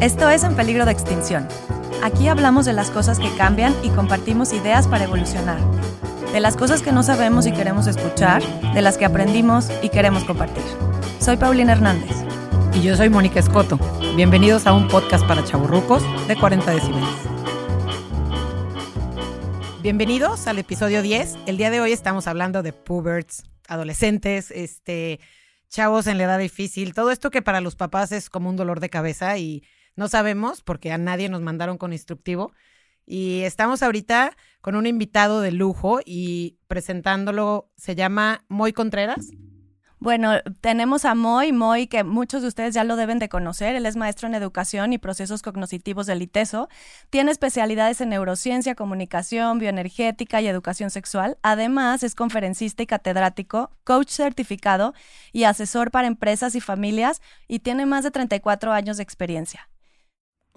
Esto 0.00 0.30
es 0.30 0.44
En 0.44 0.54
Peligro 0.54 0.84
de 0.84 0.92
Extinción. 0.92 1.48
Aquí 2.04 2.28
hablamos 2.28 2.64
de 2.64 2.72
las 2.72 2.88
cosas 2.88 3.18
que 3.18 3.34
cambian 3.36 3.74
y 3.82 3.88
compartimos 3.90 4.52
ideas 4.52 4.86
para 4.86 5.02
evolucionar. 5.02 5.58
De 6.32 6.38
las 6.38 6.56
cosas 6.56 6.82
que 6.82 6.92
no 6.92 7.02
sabemos 7.02 7.48
y 7.48 7.52
queremos 7.52 7.88
escuchar, 7.88 8.40
de 8.74 8.80
las 8.80 8.96
que 8.96 9.04
aprendimos 9.04 9.68
y 9.82 9.88
queremos 9.88 10.22
compartir. 10.22 10.62
Soy 11.18 11.36
Paulina 11.36 11.72
Hernández. 11.72 12.16
Y 12.74 12.82
yo 12.82 12.96
soy 12.96 13.10
Mónica 13.10 13.40
Escoto. 13.40 13.76
Bienvenidos 14.14 14.68
a 14.68 14.72
un 14.72 14.86
podcast 14.86 15.26
para 15.26 15.44
chaburrucos 15.44 16.04
de 16.28 16.36
40 16.36 16.70
decibeles. 16.70 17.08
Bienvenidos 19.82 20.46
al 20.46 20.60
episodio 20.60 21.02
10. 21.02 21.38
El 21.46 21.56
día 21.56 21.70
de 21.70 21.80
hoy 21.80 21.90
estamos 21.90 22.28
hablando 22.28 22.62
de 22.62 22.72
puberts, 22.72 23.42
adolescentes, 23.66 24.52
este, 24.52 25.18
chavos 25.68 26.06
en 26.06 26.18
la 26.18 26.24
edad 26.24 26.38
difícil, 26.38 26.94
todo 26.94 27.10
esto 27.10 27.32
que 27.32 27.42
para 27.42 27.60
los 27.60 27.74
papás 27.74 28.12
es 28.12 28.30
como 28.30 28.48
un 28.48 28.54
dolor 28.54 28.78
de 28.78 28.90
cabeza 28.90 29.36
y 29.38 29.64
no 29.98 30.06
sabemos 30.06 30.62
porque 30.62 30.92
a 30.92 30.96
nadie 30.96 31.28
nos 31.28 31.42
mandaron 31.42 31.76
con 31.76 31.92
instructivo. 31.92 32.52
Y 33.04 33.40
estamos 33.40 33.82
ahorita 33.82 34.36
con 34.60 34.76
un 34.76 34.86
invitado 34.86 35.40
de 35.40 35.50
lujo 35.50 35.98
y 36.04 36.56
presentándolo, 36.68 37.72
se 37.76 37.96
llama 37.96 38.44
Moy 38.48 38.72
Contreras. 38.72 39.30
Bueno, 39.98 40.34
tenemos 40.60 41.04
a 41.04 41.16
Moy, 41.16 41.50
Moy 41.50 41.88
que 41.88 42.04
muchos 42.04 42.42
de 42.42 42.48
ustedes 42.48 42.74
ya 42.74 42.84
lo 42.84 42.94
deben 42.94 43.18
de 43.18 43.28
conocer, 43.28 43.74
él 43.74 43.86
es 43.86 43.96
maestro 43.96 44.28
en 44.28 44.36
educación 44.36 44.92
y 44.92 44.98
procesos 44.98 45.42
cognitivos 45.42 46.06
del 46.06 46.22
ITESO, 46.22 46.68
tiene 47.10 47.32
especialidades 47.32 48.00
en 48.00 48.10
neurociencia, 48.10 48.76
comunicación, 48.76 49.58
bioenergética 49.58 50.40
y 50.40 50.46
educación 50.46 50.90
sexual, 50.90 51.38
además 51.42 52.04
es 52.04 52.14
conferencista 52.14 52.84
y 52.84 52.86
catedrático, 52.86 53.72
coach 53.82 54.10
certificado 54.10 54.94
y 55.32 55.42
asesor 55.42 55.90
para 55.90 56.06
empresas 56.06 56.54
y 56.54 56.60
familias 56.60 57.20
y 57.48 57.58
tiene 57.58 57.84
más 57.84 58.04
de 58.04 58.12
34 58.12 58.72
años 58.72 58.98
de 58.98 59.02
experiencia. 59.02 59.68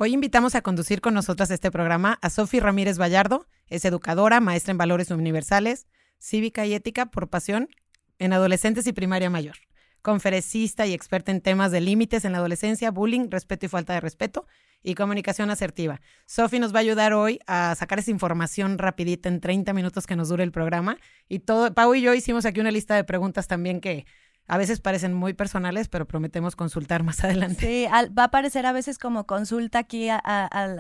Hoy 0.03 0.15
invitamos 0.15 0.55
a 0.55 0.63
conducir 0.63 0.99
con 0.99 1.13
nosotras 1.13 1.51
este 1.51 1.69
programa 1.69 2.17
a 2.23 2.31
Sofi 2.31 2.59
Ramírez 2.59 2.97
Vallardo. 2.97 3.45
Es 3.67 3.85
educadora, 3.85 4.39
maestra 4.39 4.71
en 4.71 4.79
valores 4.79 5.11
universales, 5.11 5.85
cívica 6.17 6.65
y 6.65 6.73
ética 6.73 7.05
por 7.05 7.29
pasión 7.29 7.69
en 8.17 8.33
adolescentes 8.33 8.87
y 8.87 8.93
primaria 8.93 9.29
mayor. 9.29 9.57
Conferencista 10.01 10.87
y 10.87 10.93
experta 10.93 11.29
en 11.31 11.39
temas 11.39 11.71
de 11.71 11.81
límites 11.81 12.25
en 12.25 12.31
la 12.31 12.39
adolescencia, 12.39 12.89
bullying, 12.89 13.29
respeto 13.29 13.67
y 13.67 13.69
falta 13.69 13.93
de 13.93 13.99
respeto 13.99 14.47
y 14.81 14.95
comunicación 14.95 15.51
asertiva. 15.51 16.01
Sofi 16.25 16.57
nos 16.57 16.73
va 16.73 16.79
a 16.79 16.81
ayudar 16.81 17.13
hoy 17.13 17.39
a 17.45 17.75
sacar 17.75 17.99
esa 17.99 18.09
información 18.09 18.79
rapidita 18.79 19.29
en 19.29 19.39
30 19.39 19.71
minutos 19.73 20.07
que 20.07 20.15
nos 20.15 20.29
dure 20.29 20.43
el 20.43 20.51
programa. 20.51 20.97
Y 21.29 21.41
todo, 21.41 21.75
Pau 21.75 21.93
y 21.93 22.01
yo 22.01 22.15
hicimos 22.15 22.47
aquí 22.47 22.59
una 22.59 22.71
lista 22.71 22.95
de 22.95 23.03
preguntas 23.03 23.47
también 23.47 23.79
que 23.79 24.07
a 24.47 24.57
veces 24.57 24.81
parecen 24.81 25.13
muy 25.13 25.33
personales, 25.33 25.87
pero 25.87 26.05
prometemos 26.05 26.55
consultar 26.55 27.03
más 27.03 27.23
adelante. 27.23 27.65
Sí, 27.65 27.85
va 28.17 28.23
a 28.23 28.25
aparecer 28.25 28.65
a 28.65 28.73
veces 28.73 28.97
como 28.97 29.25
consulta 29.25 29.79
aquí 29.79 30.09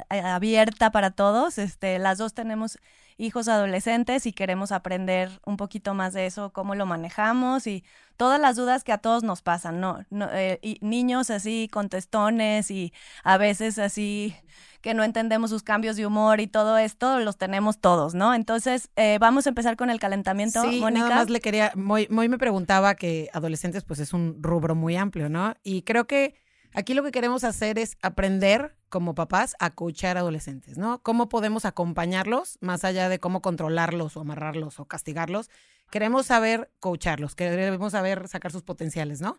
abierta 0.09 0.91
para 0.91 1.11
todos. 1.11 1.57
Este, 1.57 1.99
las 1.99 2.17
dos 2.17 2.33
tenemos 2.33 2.77
hijos 3.17 3.47
adolescentes 3.47 4.25
y 4.25 4.33
queremos 4.33 4.71
aprender 4.71 5.41
un 5.45 5.57
poquito 5.57 5.93
más 5.93 6.13
de 6.13 6.25
eso, 6.25 6.51
cómo 6.51 6.75
lo 6.75 6.85
manejamos 6.85 7.67
y 7.67 7.83
todas 8.17 8.39
las 8.39 8.55
dudas 8.55 8.83
que 8.83 8.91
a 8.91 8.97
todos 8.99 9.23
nos 9.23 9.41
pasan, 9.41 9.79
¿no? 9.79 9.99
Eh, 10.11 10.59
y 10.61 10.77
niños 10.81 11.29
así 11.29 11.69
contestones 11.71 12.69
y 12.69 12.93
a 13.23 13.37
veces 13.37 13.79
así 13.79 14.35
que 14.81 14.93
no 14.93 15.03
entendemos 15.03 15.49
sus 15.49 15.63
cambios 15.63 15.95
de 15.95 16.05
humor 16.05 16.39
y 16.41 16.47
todo 16.47 16.77
esto, 16.77 17.19
los 17.19 17.37
tenemos 17.37 17.79
todos, 17.79 18.15
¿no? 18.15 18.33
Entonces, 18.33 18.89
eh, 18.95 19.17
vamos 19.19 19.45
a 19.45 19.49
empezar 19.49 19.77
con 19.77 19.89
el 19.89 19.99
calentamiento, 19.99 20.61
sí, 20.63 20.79
Mónica. 20.79 21.09
Nada 21.09 21.15
más 21.15 21.29
le 21.29 21.39
quería, 21.39 21.71
muy, 21.75 22.07
muy 22.09 22.29
me 22.29 22.37
preguntaba 22.37 22.95
que 22.95 23.29
adolescentes, 23.33 23.83
pues 23.83 23.99
es 23.99 24.13
un 24.13 24.37
rubro 24.41 24.75
muy 24.75 24.95
amplio, 24.95 25.29
¿no? 25.29 25.53
Y 25.63 25.83
creo 25.83 26.05
que 26.07 26.40
aquí 26.73 26.93
lo 26.93 27.03
que 27.03 27.11
queremos 27.11 27.43
hacer 27.43 27.79
es 27.79 27.97
aprender 28.01 28.75
como 28.89 29.15
papás 29.15 29.55
a 29.59 29.71
coachar 29.71 30.17
adolescentes, 30.17 30.77
¿no? 30.77 31.01
¿Cómo 31.01 31.29
podemos 31.29 31.65
acompañarlos 31.65 32.57
más 32.61 32.83
allá 32.83 33.09
de 33.09 33.19
cómo 33.19 33.41
controlarlos 33.41 34.17
o 34.17 34.21
amarrarlos 34.21 34.79
o 34.79 34.85
castigarlos? 34.85 35.49
Queremos 35.89 36.25
saber 36.25 36.71
coacharlos, 36.79 37.35
queremos 37.35 37.91
saber 37.91 38.27
sacar 38.27 38.51
sus 38.51 38.63
potenciales, 38.63 39.21
¿no? 39.21 39.37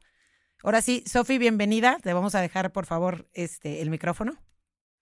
Ahora 0.63 0.81
sí, 0.81 1.03
Sofi, 1.07 1.39
bienvenida. 1.39 1.99
Te 2.03 2.13
vamos 2.13 2.35
a 2.35 2.41
dejar, 2.41 2.73
por 2.73 2.87
favor, 2.87 3.29
este, 3.33 3.83
el 3.83 3.91
micrófono. 3.91 4.37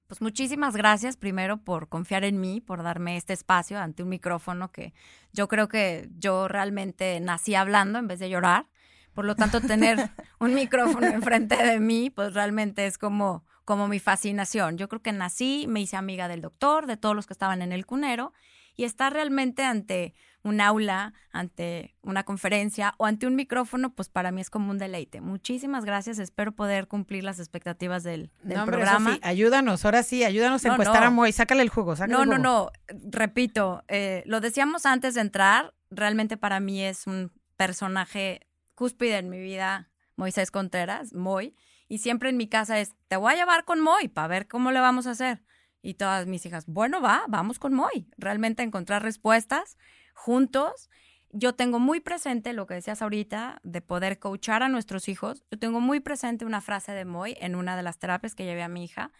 Pues 0.06 0.20
muchísimas 0.20 0.74
gracias 0.74 1.16
primero 1.16 1.58
por 1.58 1.88
confiar 1.88 2.24
en 2.24 2.40
mí, 2.40 2.60
por 2.60 2.82
darme 2.82 3.16
este 3.16 3.32
espacio 3.32 3.78
ante 3.78 4.02
un 4.02 4.08
micrófono 4.08 4.72
que 4.72 4.92
yo 5.32 5.46
creo 5.46 5.68
que 5.68 6.08
yo 6.18 6.48
realmente 6.48 7.20
nací 7.20 7.54
hablando 7.54 8.00
en 8.00 8.08
vez 8.08 8.18
de 8.18 8.28
llorar. 8.28 8.66
Por 9.14 9.24
lo 9.24 9.34
tanto, 9.36 9.60
tener 9.60 9.98
un 10.40 10.54
micrófono 10.54 11.06
enfrente 11.06 11.56
de 11.56 11.80
mí, 11.80 12.10
pues 12.10 12.34
realmente 12.34 12.86
es 12.86 12.98
como, 12.98 13.44
como 13.64 13.88
mi 13.88 13.98
fascinación. 13.98 14.78
Yo 14.78 14.88
creo 14.88 15.02
que 15.02 15.12
nací, 15.12 15.66
me 15.68 15.80
hice 15.80 15.96
amiga 15.96 16.28
del 16.28 16.40
doctor, 16.40 16.86
de 16.86 16.96
todos 16.96 17.16
los 17.16 17.26
que 17.26 17.32
estaban 17.32 17.62
en 17.62 17.72
el 17.72 17.86
cunero, 17.86 18.32
y 18.76 18.84
estar 18.84 19.12
realmente 19.12 19.64
ante 19.64 20.14
un 20.42 20.60
aula, 20.60 21.12
ante 21.32 21.94
una 22.02 22.24
conferencia 22.24 22.94
o 22.96 23.06
ante 23.06 23.26
un 23.26 23.36
micrófono, 23.36 23.92
pues 23.94 24.08
para 24.08 24.32
mí 24.32 24.40
es 24.40 24.48
como 24.48 24.70
un 24.70 24.78
deleite. 24.78 25.20
Muchísimas 25.20 25.84
gracias, 25.84 26.18
espero 26.18 26.52
poder 26.52 26.88
cumplir 26.88 27.24
las 27.24 27.38
expectativas 27.38 28.02
del, 28.02 28.30
programa. 28.42 29.18
ayúdanos, 29.22 29.84
ahora 29.84 30.02
sí, 30.02 30.24
ayúdanos 30.24 30.64
a 30.64 30.68
encuestar 30.72 31.04
a 31.04 31.10
Moy, 31.10 31.32
sácale 31.32 31.62
el 31.62 31.68
jugo, 31.68 31.94
sácale 31.94 32.12
no, 32.12 32.22
el 32.22 32.28
jugo. 32.28 32.38
No, 32.38 32.42
no, 32.42 32.64
no, 32.64 32.70
repito, 33.10 33.84
eh, 33.88 34.22
lo 34.24 34.40
decíamos 34.40 34.86
antes 34.86 35.14
de 35.14 35.20
entrar, 35.20 35.74
realmente 35.90 36.36
para 36.36 36.60
mí 36.60 36.82
es 36.82 37.06
un 37.06 37.32
personaje 37.56 38.46
cúspide 38.80 39.18
en 39.18 39.28
mi 39.28 39.38
vida, 39.38 39.90
Moisés 40.16 40.50
Contreras, 40.50 41.12
Moy, 41.12 41.54
y 41.86 41.98
siempre 41.98 42.30
en 42.30 42.38
mi 42.38 42.48
casa 42.48 42.80
es, 42.80 42.96
te 43.08 43.16
voy 43.16 43.34
a 43.34 43.36
llevar 43.36 43.66
con 43.66 43.78
Moy 43.78 44.08
para 44.08 44.26
ver 44.26 44.48
cómo 44.48 44.70
le 44.70 44.80
vamos 44.80 45.06
a 45.06 45.10
hacer. 45.10 45.42
Y 45.82 45.94
todas 45.94 46.26
mis 46.26 46.46
hijas, 46.46 46.64
bueno, 46.66 47.02
va, 47.02 47.24
vamos 47.28 47.58
con 47.58 47.74
Moy. 47.74 48.08
Realmente 48.16 48.62
encontrar 48.62 49.02
respuestas 49.02 49.76
juntos. 50.14 50.88
Yo 51.28 51.54
tengo 51.54 51.78
muy 51.78 52.00
presente 52.00 52.54
lo 52.54 52.66
que 52.66 52.72
decías 52.72 53.02
ahorita 53.02 53.60
de 53.64 53.82
poder 53.82 54.18
coachar 54.18 54.62
a 54.62 54.70
nuestros 54.70 55.10
hijos. 55.10 55.44
Yo 55.50 55.58
tengo 55.58 55.80
muy 55.80 56.00
presente 56.00 56.46
una 56.46 56.62
frase 56.62 56.92
de 56.92 57.04
Moy 57.04 57.36
en 57.38 57.56
una 57.56 57.76
de 57.76 57.82
las 57.82 57.98
terapias 57.98 58.34
que 58.34 58.46
llevé 58.46 58.62
a 58.62 58.68
mi 58.68 58.82
hija 58.82 59.12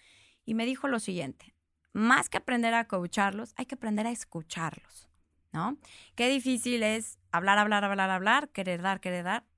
y 0.47 0.55
me 0.55 0.65
dijo 0.65 0.89
lo 0.89 1.01
siguiente, 1.01 1.55
más 1.93 2.31
que 2.31 2.39
aprender 2.39 2.73
a 2.73 2.89
coacharlos, 2.89 3.53
hay 3.59 3.67
que 3.67 3.75
aprender 3.75 4.07
a 4.07 4.11
escucharlos, 4.11 5.11
¿no? 5.53 5.77
Qué 6.15 6.31
difícil 6.31 6.83
es 6.83 7.19
hablar, 7.31 7.59
hablar, 7.59 7.85
hablar, 7.85 8.09
hablar, 8.09 8.49
querer 8.49 8.81
dar, 8.81 9.01
querer 9.01 9.25
dar 9.25 9.50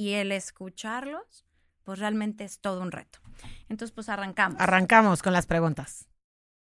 y 0.00 0.14
el 0.14 0.32
escucharlos, 0.32 1.44
pues 1.84 1.98
realmente 1.98 2.44
es 2.44 2.58
todo 2.58 2.80
un 2.80 2.90
reto. 2.90 3.18
Entonces, 3.68 3.92
pues 3.92 4.08
arrancamos. 4.08 4.58
Arrancamos 4.58 5.22
con 5.22 5.34
las 5.34 5.44
preguntas. 5.44 6.08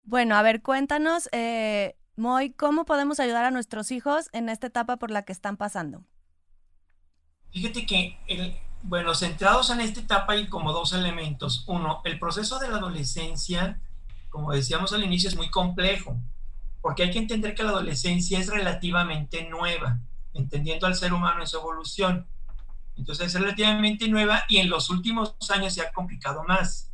Bueno, 0.01 0.35
a 0.35 0.41
ver, 0.41 0.63
cuéntanos, 0.63 1.29
eh, 1.31 1.99
Moy, 2.15 2.51
¿cómo 2.53 2.83
podemos 2.83 3.19
ayudar 3.19 3.45
a 3.45 3.51
nuestros 3.51 3.91
hijos 3.91 4.29
en 4.33 4.49
esta 4.49 4.65
etapa 4.65 4.97
por 4.97 5.11
la 5.11 5.21
que 5.21 5.33
están 5.33 5.55
pasando? 5.55 6.03
Fíjate 7.51 7.85
que, 7.85 8.17
el, 8.27 8.55
bueno, 8.81 9.13
centrados 9.13 9.69
en 9.69 9.81
esta 9.81 9.99
etapa 9.99 10.33
hay 10.33 10.47
como 10.47 10.73
dos 10.73 10.91
elementos. 10.93 11.63
Uno, 11.67 12.01
el 12.05 12.17
proceso 12.17 12.57
de 12.57 12.69
la 12.69 12.77
adolescencia, 12.77 13.79
como 14.29 14.51
decíamos 14.51 14.93
al 14.93 15.03
inicio, 15.03 15.29
es 15.29 15.35
muy 15.35 15.51
complejo, 15.51 16.19
porque 16.81 17.03
hay 17.03 17.11
que 17.11 17.19
entender 17.19 17.53
que 17.53 17.61
la 17.61 17.69
adolescencia 17.69 18.39
es 18.39 18.47
relativamente 18.47 19.47
nueva, 19.47 19.99
entendiendo 20.33 20.87
al 20.87 20.95
ser 20.95 21.13
humano 21.13 21.41
en 21.41 21.47
su 21.47 21.59
evolución. 21.59 22.25
Entonces 22.97 23.27
es 23.27 23.41
relativamente 23.41 24.07
nueva 24.07 24.43
y 24.47 24.57
en 24.57 24.69
los 24.69 24.89
últimos 24.89 25.35
años 25.49 25.73
se 25.73 25.81
ha 25.81 25.91
complicado 25.91 26.43
más 26.43 26.91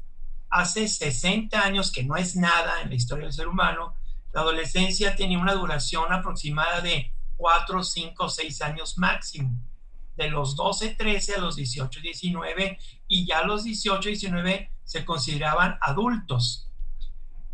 hace 0.49 0.87
60 0.87 1.59
años, 1.59 1.91
que 1.91 2.03
no 2.03 2.15
es 2.15 2.35
nada 2.35 2.81
en 2.81 2.89
la 2.89 2.95
historia 2.95 3.25
del 3.25 3.33
ser 3.33 3.47
humano, 3.47 3.95
la 4.33 4.41
adolescencia 4.41 5.15
tenía 5.15 5.39
una 5.39 5.53
duración 5.53 6.11
aproximada 6.11 6.81
de 6.81 7.11
4, 7.37 7.83
5, 7.83 8.29
6 8.29 8.61
años 8.61 8.97
máximo. 8.97 9.51
De 10.15 10.29
los 10.29 10.55
12, 10.55 10.95
13 10.95 11.35
a 11.35 11.39
los 11.39 11.55
18, 11.55 12.01
19 12.01 12.79
y 13.07 13.25
ya 13.25 13.43
los 13.43 13.63
18, 13.63 14.09
19 14.09 14.71
se 14.83 15.05
consideraban 15.05 15.77
adultos. 15.81 16.69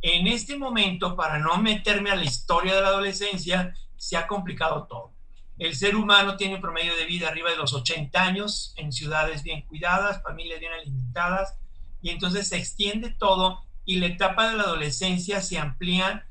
En 0.01 0.27
este 0.27 0.57
momento, 0.57 1.15
para 1.15 1.39
no 1.39 1.57
meterme 1.57 2.11
a 2.11 2.15
la 2.15 2.23
historia 2.23 2.75
de 2.75 2.81
la 2.81 2.89
adolescencia, 2.89 3.73
se 3.97 4.17
ha 4.17 4.27
complicado 4.27 4.85
todo. 4.87 5.13
El 5.57 5.75
ser 5.75 5.95
humano 5.95 6.35
tiene 6.35 6.55
un 6.55 6.61
promedio 6.61 6.95
de 6.95 7.05
vida 7.05 7.27
arriba 7.27 7.51
de 7.51 7.57
los 7.57 7.73
80 7.73 8.21
años 8.21 8.73
en 8.75 8.91
ciudades 8.91 9.43
bien 9.43 9.61
cuidadas, 9.61 10.21
familias 10.23 10.59
bien 10.59 10.73
alimentadas, 10.73 11.57
y 12.01 12.09
entonces 12.09 12.47
se 12.47 12.57
extiende 12.57 13.11
todo 13.11 13.63
y 13.85 13.99
la 13.99 14.07
etapa 14.07 14.49
de 14.49 14.57
la 14.57 14.63
adolescencia 14.63 15.41
se 15.41 15.57
amplía 15.57 16.27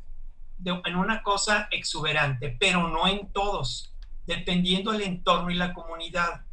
en 0.64 0.96
una 0.96 1.22
cosa 1.22 1.68
exuberante, 1.70 2.56
pero 2.58 2.88
no 2.88 3.08
en 3.08 3.32
todos, 3.32 3.94
dependiendo 4.26 4.92
del 4.92 5.02
entorno 5.02 5.50
y 5.50 5.54
la 5.54 5.74
comunidad. 5.74 6.46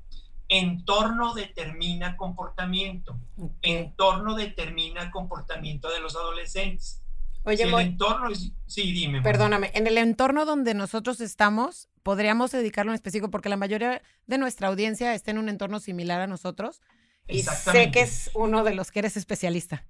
Entorno 0.47 1.35
determina 1.35 2.17
comportamiento, 2.17 3.19
entorno 3.61 4.35
determina 4.35 5.11
comportamiento 5.11 5.91
de 5.91 5.99
los 5.99 6.15
adolescentes. 6.15 7.03
Oye, 7.43 7.63
el 7.63 7.73
entorno 7.75 8.29
sí, 8.65 8.91
dime. 8.91 9.21
Perdóname, 9.21 9.71
en 9.73 9.87
el 9.87 9.97
entorno 9.97 10.45
donde 10.45 10.73
nosotros 10.73 11.21
estamos, 11.21 11.87
podríamos 12.09 12.49
dedicarlo 12.49 12.91
en 12.91 12.95
específico 12.95 13.29
porque 13.29 13.49
la 13.49 13.55
mayoría 13.55 14.01
de 14.25 14.39
nuestra 14.39 14.67
audiencia 14.69 15.13
está 15.13 15.29
en 15.29 15.37
un 15.37 15.47
entorno 15.47 15.79
similar 15.79 16.19
a 16.21 16.25
nosotros. 16.25 16.81
Y 17.27 17.43
sé 17.43 17.91
que 17.91 18.01
es 18.01 18.31
uno 18.33 18.63
de 18.63 18.73
los 18.73 18.89
que 18.89 18.97
eres 18.97 19.15
especialista. 19.15 19.85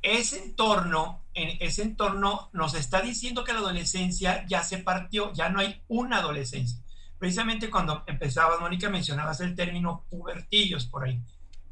ese 0.00 0.42
entorno, 0.42 1.26
en 1.34 1.58
ese 1.60 1.82
entorno 1.82 2.48
nos 2.54 2.72
está 2.72 3.02
diciendo 3.02 3.44
que 3.44 3.52
la 3.52 3.58
adolescencia 3.58 4.46
ya 4.48 4.62
se 4.62 4.78
partió, 4.78 5.34
ya 5.34 5.50
no 5.50 5.60
hay 5.60 5.82
una 5.86 6.20
adolescencia. 6.20 6.80
Precisamente 7.18 7.68
cuando 7.68 8.04
empezabas, 8.06 8.58
Mónica, 8.58 8.88
mencionabas 8.88 9.42
el 9.42 9.54
término 9.54 10.06
pubertillos 10.08 10.86
por 10.86 11.04
ahí. 11.04 11.20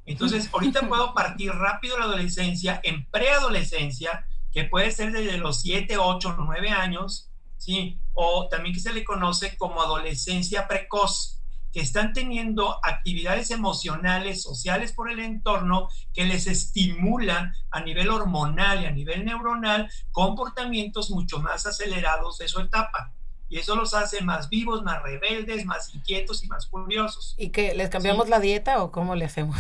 Entonces, 0.04 0.50
ahorita 0.52 0.86
puedo 0.86 1.14
partir 1.14 1.50
rápido 1.50 1.98
la 1.98 2.04
adolescencia 2.04 2.78
en 2.84 3.06
preadolescencia, 3.06 4.26
que 4.52 4.64
puede 4.64 4.90
ser 4.90 5.12
desde 5.12 5.38
los 5.38 5.62
7, 5.62 5.96
8, 5.96 6.36
9 6.38 6.68
años, 6.68 7.27
¿sí? 7.58 8.00
O 8.14 8.48
también 8.48 8.74
que 8.74 8.80
se 8.80 8.92
le 8.92 9.04
conoce 9.04 9.56
como 9.56 9.82
adolescencia 9.82 10.66
precoz 10.66 11.38
que 11.72 11.80
están 11.80 12.12
teniendo 12.12 12.80
actividades 12.82 13.50
emocionales, 13.50 14.42
sociales 14.42 14.92
por 14.92 15.10
el 15.10 15.20
entorno 15.20 15.88
que 16.14 16.24
les 16.24 16.46
estimulan 16.46 17.52
a 17.70 17.80
nivel 17.80 18.08
hormonal 18.08 18.82
y 18.82 18.86
a 18.86 18.90
nivel 18.90 19.24
neuronal 19.24 19.90
comportamientos 20.10 21.10
mucho 21.10 21.40
más 21.40 21.66
acelerados 21.66 22.38
de 22.38 22.48
su 22.48 22.60
etapa. 22.60 23.12
Y 23.50 23.58
eso 23.58 23.76
los 23.76 23.94
hace 23.94 24.22
más 24.22 24.50
vivos, 24.50 24.82
más 24.82 25.02
rebeldes, 25.02 25.64
más 25.64 25.94
inquietos 25.94 26.44
y 26.44 26.48
más 26.48 26.66
curiosos. 26.66 27.34
¿Y 27.38 27.48
que 27.48 27.74
les 27.74 27.88
cambiamos 27.88 28.28
la 28.28 28.40
dieta 28.40 28.82
o 28.82 28.92
cómo 28.92 29.14
le 29.14 29.24
hacemos? 29.24 29.56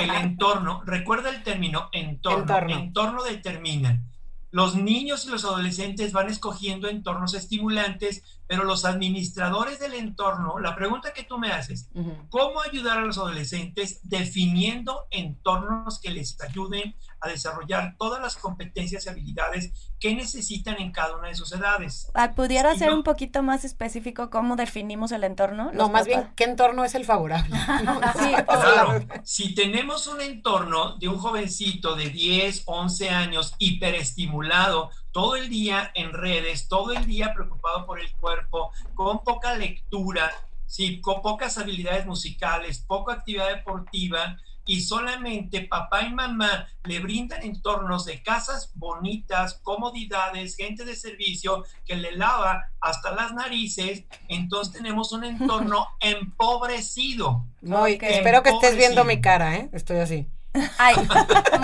El 0.00 0.10
entorno, 0.10 0.82
recuerda 0.84 1.30
el 1.30 1.42
término 1.42 1.88
entorno. 1.92 2.40
Entorno, 2.40 2.76
entorno 2.76 3.22
determina 3.24 4.02
los 4.50 4.76
niños 4.76 5.24
y 5.26 5.30
los 5.30 5.44
adolescentes 5.44 6.12
van 6.12 6.28
escogiendo 6.28 6.88
entornos 6.88 7.34
estimulantes, 7.34 8.22
pero 8.48 8.64
los 8.64 8.84
administradores 8.84 9.78
del 9.78 9.94
entorno, 9.94 10.58
la 10.58 10.74
pregunta 10.74 11.12
que 11.12 11.22
tú 11.22 11.38
me 11.38 11.52
haces, 11.52 11.90
¿cómo 12.30 12.60
ayudar 12.62 12.98
a 12.98 13.02
los 13.02 13.18
adolescentes 13.18 14.00
definiendo 14.02 15.06
entornos 15.10 16.00
que 16.00 16.10
les 16.10 16.40
ayuden 16.40 16.96
a 17.20 17.28
desarrollar 17.28 17.96
todas 17.98 18.20
las 18.20 18.36
competencias 18.36 19.06
y 19.06 19.08
habilidades 19.08 19.72
que 19.98 20.14
necesitan 20.14 20.80
en 20.80 20.92
cada 20.92 21.16
una 21.16 21.28
de 21.28 21.34
sus 21.34 21.52
edades. 21.52 22.10
Ah, 22.14 22.32
¿Pudiera 22.32 22.74
ser 22.76 22.92
un 22.92 23.02
poquito 23.02 23.42
más 23.42 23.64
específico 23.64 24.30
cómo 24.30 24.56
definimos 24.56 25.12
el 25.12 25.24
entorno? 25.24 25.70
No, 25.72 25.88
más 25.88 26.06
bien, 26.06 26.30
¿qué 26.36 26.44
entorno 26.44 26.84
es 26.84 26.94
el 26.94 27.04
favorable? 27.04 27.56
sí, 28.18 28.32
claro. 28.46 29.04
Si 29.24 29.54
tenemos 29.54 30.06
un 30.06 30.20
entorno 30.20 30.96
de 30.98 31.08
un 31.08 31.18
jovencito 31.18 31.96
de 31.96 32.10
10, 32.10 32.62
11 32.66 33.10
años 33.10 33.54
hiperestimulado, 33.58 34.90
todo 35.12 35.36
el 35.36 35.48
día 35.48 35.90
en 35.94 36.12
redes, 36.12 36.68
todo 36.68 36.92
el 36.92 37.06
día 37.06 37.32
preocupado 37.34 37.86
por 37.86 38.00
el 38.00 38.10
cuerpo, 38.12 38.72
con 38.94 39.22
poca 39.24 39.54
lectura, 39.56 40.30
sí, 40.66 41.00
con 41.00 41.22
pocas 41.22 41.58
habilidades 41.58 42.06
musicales, 42.06 42.78
poca 42.78 43.14
actividad 43.14 43.48
deportiva, 43.48 44.36
y 44.68 44.82
solamente 44.82 45.62
papá 45.62 46.02
y 46.02 46.12
mamá 46.12 46.68
le 46.84 47.00
brindan 47.00 47.42
entornos 47.42 48.04
de 48.04 48.22
casas 48.22 48.70
bonitas, 48.74 49.54
comodidades, 49.62 50.56
gente 50.56 50.84
de 50.84 50.94
servicio 50.94 51.64
que 51.86 51.96
le 51.96 52.12
lava 52.12 52.70
hasta 52.78 53.12
las 53.12 53.32
narices, 53.32 54.04
entonces 54.28 54.74
tenemos 54.74 55.10
un 55.12 55.24
entorno 55.24 55.88
empobrecido. 56.00 57.46
Muy, 57.62 57.98
espero 58.00 58.42
que 58.42 58.50
estés 58.50 58.76
viendo 58.76 59.04
mi 59.04 59.22
cara, 59.22 59.56
¿eh? 59.56 59.70
Estoy 59.72 60.00
así. 60.00 60.28
Ay, 60.76 60.96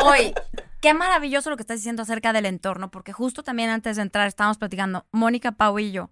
muy. 0.02 0.35
Qué 0.84 0.92
maravilloso 0.92 1.48
lo 1.48 1.56
que 1.56 1.62
estás 1.62 1.78
diciendo 1.78 2.02
acerca 2.02 2.34
del 2.34 2.44
entorno, 2.44 2.90
porque 2.90 3.14
justo 3.14 3.42
también 3.42 3.70
antes 3.70 3.96
de 3.96 4.02
entrar 4.02 4.28
estábamos 4.28 4.58
platicando, 4.58 5.06
Mónica, 5.12 5.52
Pau 5.52 5.78
y 5.78 5.92
yo, 5.92 6.10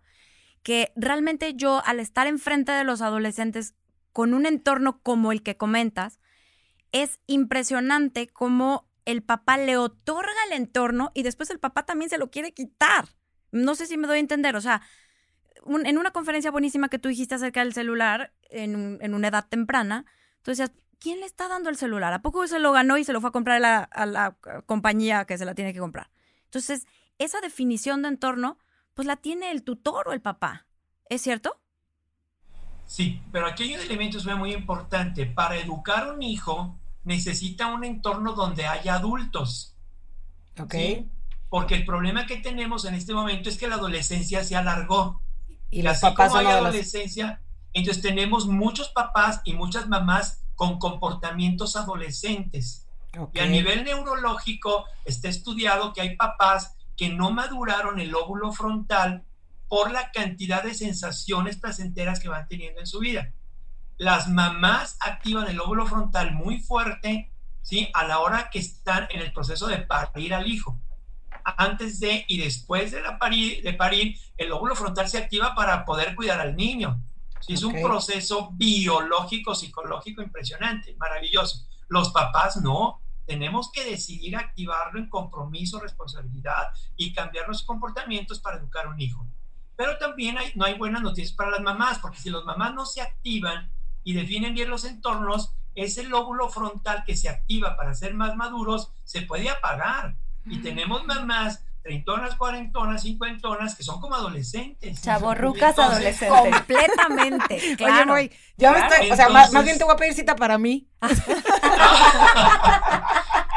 que 0.63 0.95
realmente 0.97 1.53
yo 1.53 1.83
al 1.85 2.01
estar 2.01 2.27
enfrente 2.27 2.73
de 2.73 2.83
los 2.83 3.03
adolescentes 3.03 3.75
con 4.15 4.33
un 4.33 4.47
entorno 4.47 5.03
como 5.03 5.31
el 5.31 5.43
que 5.43 5.59
comentas, 5.59 6.21
es 6.91 7.21
impresionante 7.27 8.29
cómo 8.29 8.89
el 9.05 9.23
papá 9.23 9.59
le 9.59 9.77
otorga 9.77 10.33
el 10.47 10.55
entorno 10.55 11.11
y 11.13 11.23
después 11.23 11.51
el 11.51 11.61
papá 11.61 11.85
también 11.85 12.09
se 12.09 12.17
lo 12.17 12.31
quiere 12.31 12.55
quitar. 12.55 13.09
No 13.51 13.75
sé 13.75 13.85
si 13.85 13.99
me 13.99 14.07
doy 14.07 14.17
a 14.17 14.21
entender, 14.21 14.57
o 14.57 14.63
sea, 14.63 14.81
en 15.67 15.99
una 15.99 16.13
conferencia 16.13 16.51
buenísima 16.51 16.89
que 16.89 16.99
tú 16.99 17.11
dijiste 17.11 17.35
acerca 17.35 17.61
del 17.61 17.75
celular 17.75 18.33
en, 18.49 19.13
una 19.13 19.29
edad 19.29 19.47
temprana, 19.47 20.07
tú 20.41 20.51
decías, 20.51 20.73
¿quién 21.03 21.19
le 21.21 21.27
está 21.27 21.49
dando 21.49 21.69
el 21.69 21.77
celular? 21.77 22.13
¿A 22.13 22.23
poco 22.23 22.47
se 22.47 22.61
lo 22.61 22.71
ganó 22.71 22.97
y 22.97 23.05
se 23.05 23.13
lo 23.13 23.21
fue 23.21 23.31
a 23.31 23.33
comprar 23.33 23.57
a 23.57 23.61
la, 23.61 23.79
a 23.79 24.07
la 24.07 24.37
compañía 24.67 25.25
que 25.25 25.37
se 25.37 25.45
la 25.45 25.55
tiene 25.55 25.73
que 25.73 25.81
comprar? 25.81 26.11
Entonces, 26.45 26.87
esa 27.19 27.41
definición 27.41 28.03
de 28.03 28.09
entorno, 28.09 28.59
pues 28.95 29.07
la 29.07 29.17
tiene 29.17 29.51
el 29.51 29.65
tutor 29.65 30.09
o 30.09 30.13
el 30.13 30.21
papá, 30.21 30.67
¿es 31.09 31.21
cierto? 31.21 31.61
Sí, 32.87 33.21
pero 33.33 33.47
aquí 33.47 33.65
hay 33.65 33.75
un 33.75 33.81
elemento 33.81 34.19
muy 34.37 34.53
importante. 34.53 35.27
Para 35.27 35.57
educar 35.57 36.09
a 36.09 36.13
un 36.13 36.23
hijo, 36.23 36.79
necesita 37.05 37.67
un 37.69 37.85
entorno 37.85 38.35
donde 38.35 38.67
haya 38.67 38.95
adultos. 38.95 39.75
Ok. 40.61 40.75
Porque 41.49 41.75
el 41.75 41.85
problema 41.85 42.27
que 42.27 42.37
tenemos 42.37 42.85
en 42.85 42.95
este 42.95 43.13
momento 43.13 43.49
es 43.49 43.59
que 43.59 43.67
la 43.67 43.75
adolescencia 43.75 44.45
se 44.45 44.57
alargó. 44.57 45.21
Y, 45.71 45.83
los 45.83 45.99
papás 45.99 46.29
como 46.29 46.41
hay 46.41 46.47
adolescencia, 46.47 47.43
entonces 47.73 48.03
tenemos 48.03 48.47
muchos 48.47 48.91
papás 48.91 49.41
y 49.45 49.55
muchas 49.55 49.89
mamás 49.89 50.42
con 50.63 50.79
comportamientos 50.79 51.75
adolescentes. 51.75 52.87
Y 53.35 53.41
a 53.41 53.47
nivel 53.47 53.85
neurológico 53.85 54.87
está 55.05 55.29
estudiado 55.29 55.93
que 55.93 56.01
hay 56.01 56.17
papás 56.17 56.77
que 56.97 57.09
no 57.09 57.31
maduraron 57.31 57.99
el 57.99 58.15
óvulo 58.15 58.53
frontal 58.53 59.25
por 59.69 59.91
la 59.91 60.13
cantidad 60.13 60.63
de 60.63 60.75
sensaciones 60.75 61.57
placenteras 61.57 62.21
que 62.21 62.29
van 62.29 62.47
teniendo 62.47 62.81
en 62.81 62.87
su 62.87 63.01
vida 63.01 63.33
las 64.03 64.29
mamás 64.29 64.97
activan 65.01 65.49
el 65.49 65.61
óvulo 65.61 65.87
frontal 65.87 66.33
muy 66.33 66.61
fuerte, 66.61 67.31
¿sí? 67.63 67.89
A 67.95 68.05
la 68.05 68.19
hora 68.19 68.51
que 68.51 68.59
están 68.59 69.07
en 69.11 69.21
el 69.21 69.33
proceso 69.33 69.67
de 69.69 69.79
parir 69.79 70.35
al 70.35 70.47
hijo. 70.47 70.79
Antes 71.45 72.01
de 72.01 72.25
y 72.29 72.39
después 72.39 72.93
de, 72.93 73.01
la 73.01 73.19
parir, 73.19 73.63
de 73.63 73.73
parir, 73.73 74.17
el 74.37 74.53
óvulo 74.53 74.75
frontal 74.75 75.09
se 75.09 75.19
activa 75.19 75.55
para 75.55 75.85
poder 75.85 76.15
cuidar 76.15 76.41
al 76.41 76.57
niño. 76.57 77.01
Es 77.49 77.63
un 77.63 77.81
proceso 77.83 78.51
biológico, 78.53 79.55
psicológico 79.55 80.23
impresionante, 80.23 80.95
maravilloso. 80.97 81.67
Los 81.89 82.11
papás 82.11 82.57
no, 82.57 83.01
tenemos 83.27 83.71
que 83.73 83.85
decidir 83.85 84.37
activarlo 84.37 84.99
en 84.99 85.09
compromiso, 85.09 85.81
responsabilidad 85.81 86.69
y 86.97 87.13
cambiar 87.13 87.49
los 87.49 87.63
comportamientos 87.63 88.41
para 88.41 88.59
educar 88.59 88.87
a 88.87 88.91
un 88.91 89.01
hijo. 89.01 89.27
Pero 89.77 89.99
también 89.99 90.39
hay, 90.39 90.53
no 90.55 90.65
hay 90.65 90.79
buenas 90.79 91.03
noticias 91.03 91.35
para 91.35 91.51
las 91.51 91.63
mamás, 91.63 91.99
porque 91.99 92.19
si 92.19 92.31
las 92.31 92.45
mamás 92.45 92.75
no 92.75 92.87
se 92.87 93.01
activan, 93.01 93.71
y 94.05 94.15
definen 94.15 94.55
bien 94.55 94.71
los 94.71 94.85
entornos, 94.85 95.55
ese 95.75 96.05
lóbulo 96.05 96.49
frontal 96.49 97.05
que 97.07 97.17
se 97.17 97.29
activa 97.29 97.77
para 97.77 97.95
ser 97.95 98.15
más 98.15 98.37
maduros 98.37 98.91
se 99.05 99.23
puede 99.23 99.49
apagar. 99.49 100.17
Y 100.47 100.59
tenemos 100.59 101.05
mamás 101.07 101.65
treintonas, 101.83 102.37
cuarentonas, 102.37 103.03
cincuentonas, 103.03 103.75
que 103.75 103.83
son 103.83 104.01
como 104.01 104.15
adolescentes. 104.15 105.03
Chaborrucas 105.03 105.79
adolescentes. 105.79 106.55
Completamente. 106.55 107.77
Claro. 107.83 108.15
Oye, 108.15 108.31
ya 108.57 108.73
me 108.73 108.79
estoy, 108.79 109.11
o 109.11 109.17
sea, 109.17 109.29
más, 109.29 109.53
bien 109.65 109.79
te 109.79 109.85
voy 109.85 109.95
a 109.95 109.97
pedir 109.97 110.15
cita 110.15 110.37
para 110.37 110.59
mí. 110.59 110.89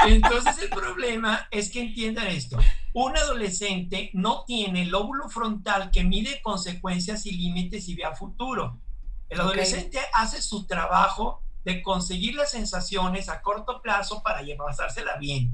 Entonces 0.07 0.57
el 0.59 0.69
problema 0.69 1.47
es 1.51 1.69
que 1.69 1.81
entiendan 1.81 2.27
esto. 2.27 2.57
Un 2.93 3.17
adolescente 3.17 4.09
no 4.13 4.43
tiene 4.45 4.83
el 4.83 4.89
lóbulo 4.89 5.29
frontal 5.29 5.91
que 5.91 6.03
mide 6.03 6.41
consecuencias 6.41 7.25
y 7.25 7.31
límites 7.31 7.87
y 7.89 7.95
ve 7.95 8.05
a 8.05 8.15
futuro. 8.15 8.79
El 9.29 9.41
adolescente 9.41 9.99
hace 10.13 10.41
su 10.41 10.65
trabajo 10.65 11.41
de 11.63 11.81
conseguir 11.81 12.35
las 12.35 12.51
sensaciones 12.51 13.27
a 13.27 13.41
corto 13.41 13.81
plazo 13.81 14.21
para 14.23 14.41
llevársela 14.41 15.17
bien. 15.17 15.53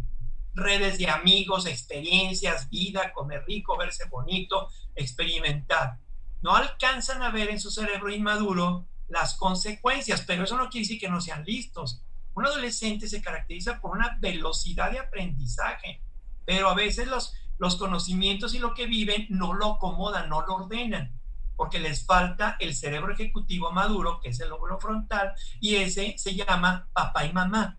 Redes 0.53 0.97
de 0.97 1.09
amigos, 1.09 1.65
experiencias, 1.65 2.69
vida, 2.69 3.13
comer 3.13 3.43
rico, 3.45 3.77
verse 3.77 4.05
bonito, 4.05 4.69
experimentar. 4.95 5.99
No 6.41 6.55
alcanzan 6.55 7.21
a 7.21 7.31
ver 7.31 7.49
en 7.49 7.59
su 7.59 7.71
cerebro 7.71 8.11
inmaduro 8.11 8.87
las 9.07 9.35
consecuencias, 9.35 10.21
pero 10.21 10.43
eso 10.43 10.57
no 10.57 10.69
quiere 10.69 10.85
decir 10.85 10.99
que 10.99 11.09
no 11.09 11.21
sean 11.21 11.43
listos. 11.45 12.03
Un 12.33 12.45
adolescente 12.45 13.07
se 13.07 13.21
caracteriza 13.21 13.79
por 13.79 13.91
una 13.91 14.17
velocidad 14.19 14.91
de 14.91 14.99
aprendizaje, 14.99 16.01
pero 16.45 16.69
a 16.69 16.75
veces 16.75 17.07
los, 17.07 17.33
los 17.57 17.75
conocimientos 17.75 18.53
y 18.53 18.59
lo 18.59 18.73
que 18.73 18.87
viven 18.87 19.27
no 19.29 19.53
lo 19.53 19.73
acomodan, 19.73 20.29
no 20.29 20.45
lo 20.45 20.55
ordenan 20.55 21.21
porque 21.61 21.79
les 21.79 22.07
falta 22.07 22.57
el 22.59 22.73
cerebro 22.73 23.13
ejecutivo 23.13 23.71
maduro, 23.71 24.19
que 24.19 24.29
es 24.29 24.39
el 24.39 24.49
lóbulo 24.49 24.79
frontal, 24.79 25.33
y 25.59 25.75
ese 25.75 26.15
se 26.17 26.33
llama 26.33 26.89
papá 26.91 27.23
y 27.23 27.33
mamá. 27.33 27.77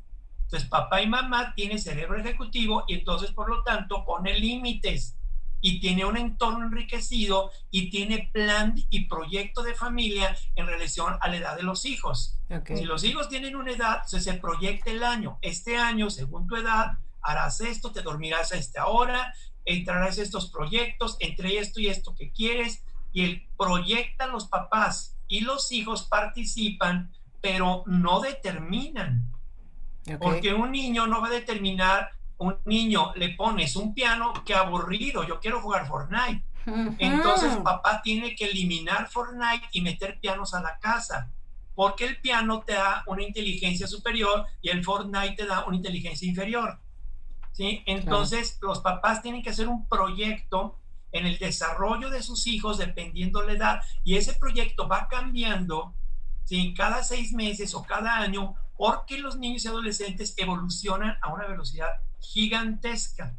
Entonces, 0.53 0.69
papá 0.69 1.01
y 1.01 1.07
mamá 1.07 1.55
tiene 1.55 1.79
cerebro 1.79 2.21
ejecutivo 2.21 2.85
y 2.87 2.93
entonces, 2.93 3.31
por 3.33 3.49
lo 3.49 3.63
tanto, 3.63 4.05
pone 4.05 4.39
límites 4.39 5.17
y 5.63 5.81
tiene 5.81 6.05
un 6.05 6.19
entorno 6.19 6.67
enriquecido 6.67 7.51
y 7.71 7.89
tiene 7.89 8.29
plan 8.35 8.75
y 8.91 9.07
proyecto 9.07 9.63
de 9.63 9.75
familia 9.75 10.37
en 10.55 10.67
relación 10.67 11.17
a 11.23 11.29
la 11.29 11.37
edad 11.37 11.57
de 11.57 11.63
los 11.63 11.87
hijos. 11.87 12.39
Si 12.67 12.85
los 12.85 13.03
hijos 13.03 13.31
tienen 13.31 13.57
una 13.57 13.73
edad, 13.73 14.05
se 14.05 14.35
proyecta 14.35 14.91
el 14.91 15.03
año. 15.05 15.39
Este 15.41 15.79
año, 15.79 16.11
según 16.11 16.47
tu 16.47 16.57
edad, 16.57 16.99
harás 17.23 17.63
esto, 17.63 17.91
te 17.91 18.03
dormirás 18.03 18.53
a 18.53 18.59
esta 18.59 18.89
hora, 18.89 19.33
entrarás 19.65 20.19
a 20.19 20.23
estos 20.23 20.51
proyectos, 20.51 21.17
entre 21.21 21.57
esto 21.57 21.81
y 21.81 21.87
esto 21.87 22.15
que 22.15 22.31
quieres, 22.31 22.85
y 23.15 23.25
el 23.25 23.49
proyectan 23.57 24.33
los 24.33 24.49
papás 24.49 25.17
y 25.29 25.41
los 25.41 25.73
hijos 25.73 26.03
participan, 26.03 27.11
pero 27.41 27.85
no 27.87 28.21
determinan. 28.21 29.32
Porque 30.21 30.53
un 30.53 30.73
niño 30.73 31.07
no 31.07 31.21
va 31.21 31.29
a 31.29 31.31
determinar 31.31 32.11
un 32.43 32.59
niño 32.65 33.13
le 33.15 33.31
pones 33.31 33.77
un 33.77 33.95
piano, 33.95 34.33
qué 34.45 34.55
aburrido, 34.55 35.25
yo 35.27 35.39
quiero 35.41 35.61
jugar 35.61 35.87
Fortnite. 35.87 36.45
Entonces 36.99 37.57
papá 37.57 38.03
tiene 38.03 38.35
que 38.35 38.47
eliminar 38.47 39.09
Fortnite 39.09 39.69
y 39.73 39.81
meter 39.81 40.19
pianos 40.21 40.55
a 40.55 40.61
la 40.61 40.79
casa, 40.79 41.31
porque 41.75 42.05
el 42.05 42.21
piano 42.21 42.61
te 42.61 42.75
da 42.75 43.05
una 43.07 43.23
inteligencia 43.23 43.87
superior 43.87 44.47
y 44.61 44.71
el 44.71 44.85
Fortnite 44.85 45.37
te 45.37 45.47
da 45.47 45.65
una 45.65 45.77
inteligencia 45.77 46.29
inferior. 46.29 46.81
¿sí? 47.53 47.83
Entonces 47.87 48.59
los 48.61 48.81
papás 48.81 49.23
tienen 49.23 49.43
que 49.43 49.51
hacer 49.51 49.69
un 49.69 49.89
proyecto 49.89 50.79
en 51.13 51.27
el 51.27 51.39
desarrollo 51.39 52.11
de 52.11 52.23
sus 52.23 52.47
hijos 52.47 52.79
dependiendo 52.79 53.43
la 53.43 53.53
edad 53.53 53.81
y 54.03 54.17
ese 54.17 54.35
proyecto 54.35 54.89
va 54.89 55.09
cambiando 55.09 55.95
¿sí? 56.45 56.75
cada 56.75 57.03
seis 57.05 57.33
meses 57.33 57.75
o 57.75 57.83
cada 57.83 58.17
año 58.17 58.55
porque 58.83 59.17
los 59.17 59.39
niños 59.39 59.65
y 59.65 59.69
adolescentes 59.69 60.35
evolucionan 60.37 61.17
a 61.23 61.33
una 61.33 61.47
velocidad 61.47 62.01
gigantesca. 62.19 63.33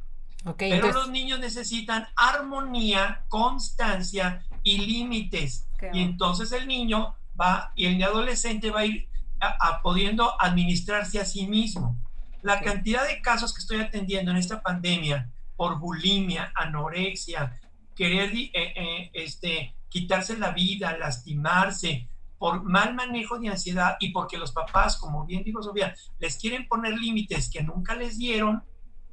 Pero 0.57 0.93
los 0.93 1.09
niños 1.09 1.37
necesitan 1.37 2.07
armonía, 2.15 3.25
constancia 3.27 4.45
y 4.63 4.77
límites. 4.77 5.67
Y 5.91 6.01
entonces 6.01 6.53
el 6.53 6.65
niño 6.65 7.13
va 7.37 7.73
y 7.75 7.87
el 7.87 8.01
adolescente 8.01 8.71
va 8.71 8.79
a 8.79 8.85
ir 8.85 9.09
a, 9.41 9.81
pudiendo 9.81 10.41
administrarse 10.41 11.19
a 11.19 11.25
sí 11.25 11.45
mismo. 11.45 11.97
La 12.41 12.61
cantidad 12.61 13.05
de 13.05 13.21
casos 13.21 13.53
que 13.53 13.59
estoy 13.59 13.81
atendiendo 13.81 14.31
en 14.31 14.37
esta 14.37 14.61
pandemia 14.61 15.29
por 15.57 15.77
bulimia, 15.77 16.53
anorexia, 16.55 17.59
querer 17.97 18.31
eh, 18.33 18.49
eh, 18.53 19.11
este, 19.13 19.75
quitarse 19.89 20.37
la 20.37 20.51
vida, 20.51 20.97
lastimarse, 20.97 22.07
por 22.43 22.61
mal 22.61 22.93
manejo 22.93 23.39
de 23.39 23.47
ansiedad 23.47 23.95
y 24.01 24.11
porque 24.11 24.37
los 24.37 24.51
papás, 24.51 24.97
como 24.97 25.25
bien 25.25 25.45
dijo 25.45 25.63
Sofía, 25.63 25.95
les 26.19 26.35
quieren 26.35 26.67
poner 26.67 26.91
límites 26.91 27.49
que 27.49 27.63
nunca 27.63 27.95
les 27.95 28.17
dieron, 28.17 28.61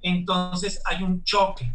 entonces 0.03 0.83
hay 0.85 1.05
un 1.05 1.23
choque, 1.23 1.73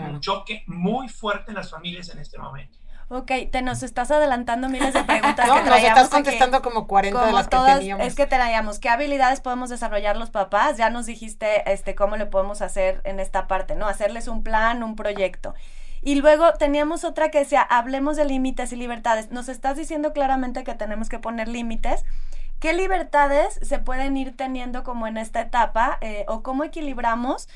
un 0.00 0.18
choque 0.18 0.64
muy 0.66 1.08
fuerte 1.08 1.52
en 1.52 1.58
las 1.58 1.70
familias 1.70 2.08
en 2.08 2.18
este 2.18 2.38
momento. 2.38 2.76
Ok, 3.08 3.30
te 3.52 3.62
nos 3.62 3.84
estás 3.84 4.10
adelantando 4.10 4.68
miles 4.68 4.94
de 4.94 5.04
preguntas. 5.04 5.46
no, 5.46 5.62
nos 5.62 5.78
estás 5.78 6.08
contestando 6.08 6.60
como 6.60 6.88
40 6.88 7.24
de 7.24 7.32
las 7.32 7.46
que 7.46 7.56
teníamos. 7.56 8.04
Es 8.04 8.16
que 8.16 8.26
traíamos, 8.26 8.80
¿qué 8.80 8.88
habilidades 8.88 9.40
podemos 9.40 9.70
desarrollar 9.70 10.16
los 10.16 10.30
papás? 10.30 10.76
Ya 10.76 10.90
nos 10.90 11.06
dijiste 11.06 11.70
este, 11.70 11.94
cómo 11.94 12.16
le 12.16 12.26
podemos 12.26 12.62
hacer 12.62 13.00
en 13.04 13.20
esta 13.20 13.46
parte, 13.46 13.76
¿no? 13.76 13.86
Hacerles 13.86 14.26
un 14.26 14.42
plan, 14.42 14.82
un 14.82 14.96
proyecto. 14.96 15.54
Y 16.06 16.14
luego 16.14 16.52
teníamos 16.52 17.02
otra 17.02 17.32
que 17.32 17.40
decía, 17.40 17.62
hablemos 17.62 18.16
de 18.16 18.24
límites 18.24 18.72
y 18.72 18.76
libertades. 18.76 19.32
Nos 19.32 19.48
estás 19.48 19.76
diciendo 19.76 20.12
claramente 20.12 20.62
que 20.62 20.76
tenemos 20.76 21.08
que 21.08 21.18
poner 21.18 21.48
límites. 21.48 22.04
¿Qué 22.60 22.74
libertades 22.74 23.58
se 23.60 23.80
pueden 23.80 24.16
ir 24.16 24.36
teniendo 24.36 24.84
como 24.84 25.08
en 25.08 25.16
esta 25.16 25.40
etapa 25.40 25.98
eh, 26.00 26.24
o 26.28 26.44
cómo 26.44 26.62
equilibramos 26.62 27.48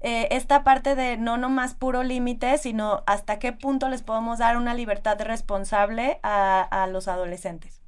eh, 0.00 0.26
esta 0.30 0.64
parte 0.64 0.94
de 0.94 1.18
no 1.18 1.36
nomás 1.36 1.74
puro 1.74 2.02
límite, 2.02 2.56
sino 2.56 3.02
hasta 3.06 3.38
qué 3.38 3.52
punto 3.52 3.90
les 3.90 4.00
podemos 4.00 4.38
dar 4.38 4.56
una 4.56 4.72
libertad 4.72 5.20
responsable 5.20 6.18
a, 6.22 6.88
los 6.90 7.08
adolescentes? 7.08 7.82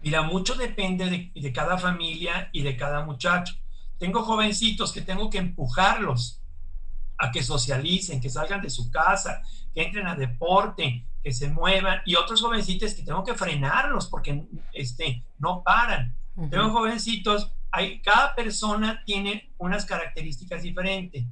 Mira, 0.00 0.22
mucho 0.22 0.54
depende 0.54 1.10
de, 1.10 1.32
de, 1.38 1.52
cada 1.52 1.76
familia 1.76 2.48
y 2.50 2.62
de 2.62 2.78
cada 2.78 3.04
muchacho. 3.04 3.56
Tengo 3.98 4.22
jovencitos 4.22 4.90
que 4.94 5.02
tengo 5.02 5.28
que 5.28 5.36
empujarlos 5.36 6.40
a 7.18 7.30
que 7.30 7.42
socialicen, 7.42 8.20
que 8.20 8.30
salgan 8.30 8.62
de 8.62 8.70
su 8.70 8.90
casa, 8.90 9.42
que 9.74 9.82
entren 9.82 10.06
a 10.06 10.14
deporte, 10.14 11.06
que 11.22 11.32
se 11.32 11.48
muevan, 11.48 12.00
y 12.06 12.14
otros 12.14 12.40
jovencitos 12.40 12.94
que 12.94 13.02
tengo 13.02 13.24
que 13.24 13.34
frenarlos 13.34 14.06
porque 14.06 14.46
este, 14.72 15.24
no 15.38 15.62
paran. 15.62 16.16
Tengo 16.50 16.70
jovencitos 16.70 17.50
cada 18.02 18.34
persona 18.34 19.02
tiene 19.04 19.52
unas 19.58 19.84
características 19.84 20.62
diferentes, 20.62 21.24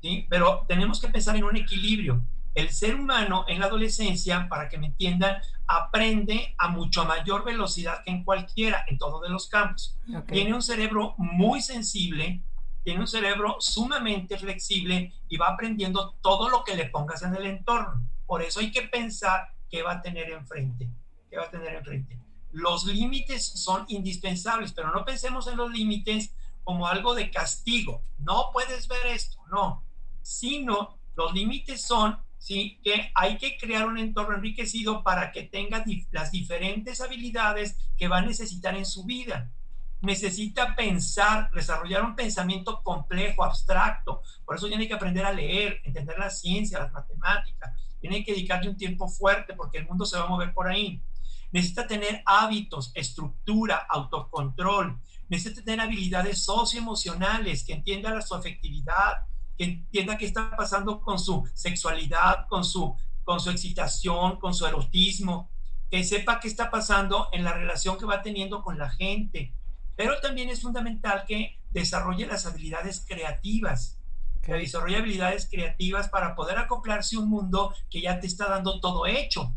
¿sí? 0.00 0.26
pero 0.28 0.64
tenemos 0.68 1.00
que 1.00 1.08
pensar 1.08 1.36
en 1.36 1.44
un 1.44 1.56
equilibrio. 1.56 2.24
El 2.54 2.70
ser 2.70 2.96
humano 2.96 3.44
en 3.46 3.60
la 3.60 3.66
adolescencia, 3.66 4.48
para 4.48 4.68
que 4.68 4.78
me 4.78 4.86
entiendan, 4.86 5.36
aprende 5.66 6.54
a 6.58 6.68
mucho 6.68 7.04
mayor 7.04 7.44
velocidad 7.44 8.02
que 8.02 8.10
en 8.10 8.24
cualquiera, 8.24 8.84
en 8.88 8.98
todos 8.98 9.22
de 9.22 9.28
los 9.28 9.48
campos. 9.48 9.96
Tiene 10.26 10.54
un 10.54 10.62
cerebro 10.62 11.14
muy 11.18 11.60
sensible, 11.60 12.42
tiene 12.88 13.02
un 13.02 13.06
cerebro 13.06 13.56
sumamente 13.60 14.38
flexible 14.38 15.12
y 15.28 15.36
va 15.36 15.48
aprendiendo 15.48 16.14
todo 16.22 16.48
lo 16.48 16.64
que 16.64 16.74
le 16.74 16.86
pongas 16.86 17.22
en 17.22 17.34
el 17.34 17.44
entorno. 17.44 18.08
Por 18.26 18.42
eso 18.42 18.60
hay 18.60 18.70
que 18.70 18.82
pensar 18.82 19.48
qué 19.68 19.82
va 19.82 19.92
a 19.92 20.00
tener 20.00 20.30
enfrente, 20.30 20.88
qué 21.28 21.36
va 21.36 21.44
a 21.44 21.50
tener 21.50 21.74
enfrente 21.74 22.18
los 22.52 22.86
límites 22.86 23.44
son 23.44 23.84
indispensables, 23.88 24.72
pero 24.72 24.90
no 24.92 25.04
pensemos 25.04 25.46
en 25.46 25.56
los 25.56 25.70
límites 25.70 26.34
como 26.64 26.86
algo 26.86 27.14
de 27.14 27.30
castigo. 27.30 28.02
No 28.18 28.50
puedes 28.52 28.88
ver 28.88 29.06
esto, 29.08 29.38
no. 29.50 29.84
Sino 30.22 30.98
los 31.16 31.32
límites 31.32 31.82
son, 31.82 32.18
sí, 32.38 32.80
que 32.82 33.10
hay 33.14 33.38
que 33.38 33.56
crear 33.56 33.86
un 33.86 33.98
entorno 33.98 34.36
enriquecido 34.36 35.02
para 35.02 35.32
que 35.32 35.42
tenga 35.42 35.84
las 36.10 36.30
diferentes 36.30 37.00
habilidades 37.00 37.76
que 37.96 38.08
va 38.08 38.18
a 38.18 38.22
necesitar 38.22 38.76
en 38.76 38.86
su 38.86 39.04
vida. 39.04 39.52
Necesita 40.00 40.76
pensar, 40.76 41.50
desarrollar 41.52 42.04
un 42.04 42.14
pensamiento 42.14 42.82
complejo, 42.82 43.44
abstracto. 43.44 44.22
Por 44.44 44.56
eso 44.56 44.68
tiene 44.68 44.86
que 44.86 44.94
aprender 44.94 45.24
a 45.24 45.32
leer, 45.32 45.80
entender 45.84 46.18
la 46.18 46.30
ciencia, 46.30 46.78
las 46.78 46.92
matemáticas. 46.92 47.72
Tiene 48.00 48.24
que 48.24 48.32
dedicarle 48.32 48.70
un 48.70 48.76
tiempo 48.76 49.08
fuerte 49.08 49.54
porque 49.54 49.78
el 49.78 49.86
mundo 49.86 50.04
se 50.06 50.16
va 50.16 50.24
a 50.24 50.28
mover 50.28 50.52
por 50.54 50.68
ahí 50.68 51.02
necesita 51.50 51.86
tener 51.86 52.22
hábitos, 52.26 52.92
estructura, 52.94 53.86
autocontrol, 53.88 54.98
necesita 55.28 55.62
tener 55.62 55.80
habilidades 55.80 56.44
socioemocionales, 56.44 57.64
que 57.64 57.74
entienda 57.74 58.20
su 58.22 58.34
afectividad, 58.34 59.26
que 59.56 59.64
entienda 59.64 60.18
qué 60.18 60.26
está 60.26 60.54
pasando 60.56 61.00
con 61.00 61.18
su 61.18 61.48
sexualidad, 61.54 62.46
con 62.48 62.64
su, 62.64 62.96
con 63.24 63.40
su 63.40 63.50
excitación, 63.50 64.38
con 64.38 64.54
su 64.54 64.66
erotismo, 64.66 65.50
que 65.90 66.04
sepa 66.04 66.38
qué 66.38 66.48
está 66.48 66.70
pasando 66.70 67.28
en 67.32 67.44
la 67.44 67.52
relación 67.52 67.98
que 67.98 68.06
va 68.06 68.22
teniendo 68.22 68.62
con 68.62 68.78
la 68.78 68.90
gente. 68.90 69.54
Pero 69.98 70.18
también 70.22 70.48
es 70.48 70.62
fundamental 70.62 71.24
que 71.28 71.60
desarrolle 71.72 72.24
las 72.26 72.46
habilidades 72.46 73.04
creativas, 73.06 73.98
que 74.40 74.54
desarrolle 74.54 74.96
habilidades 74.96 75.46
creativas 75.50 76.08
para 76.08 76.34
poder 76.34 76.56
acoplarse 76.56 77.16
a 77.16 77.18
un 77.18 77.28
mundo 77.28 77.74
que 77.90 78.00
ya 78.00 78.18
te 78.18 78.26
está 78.26 78.48
dando 78.48 78.80
todo 78.80 79.04
hecho 79.04 79.54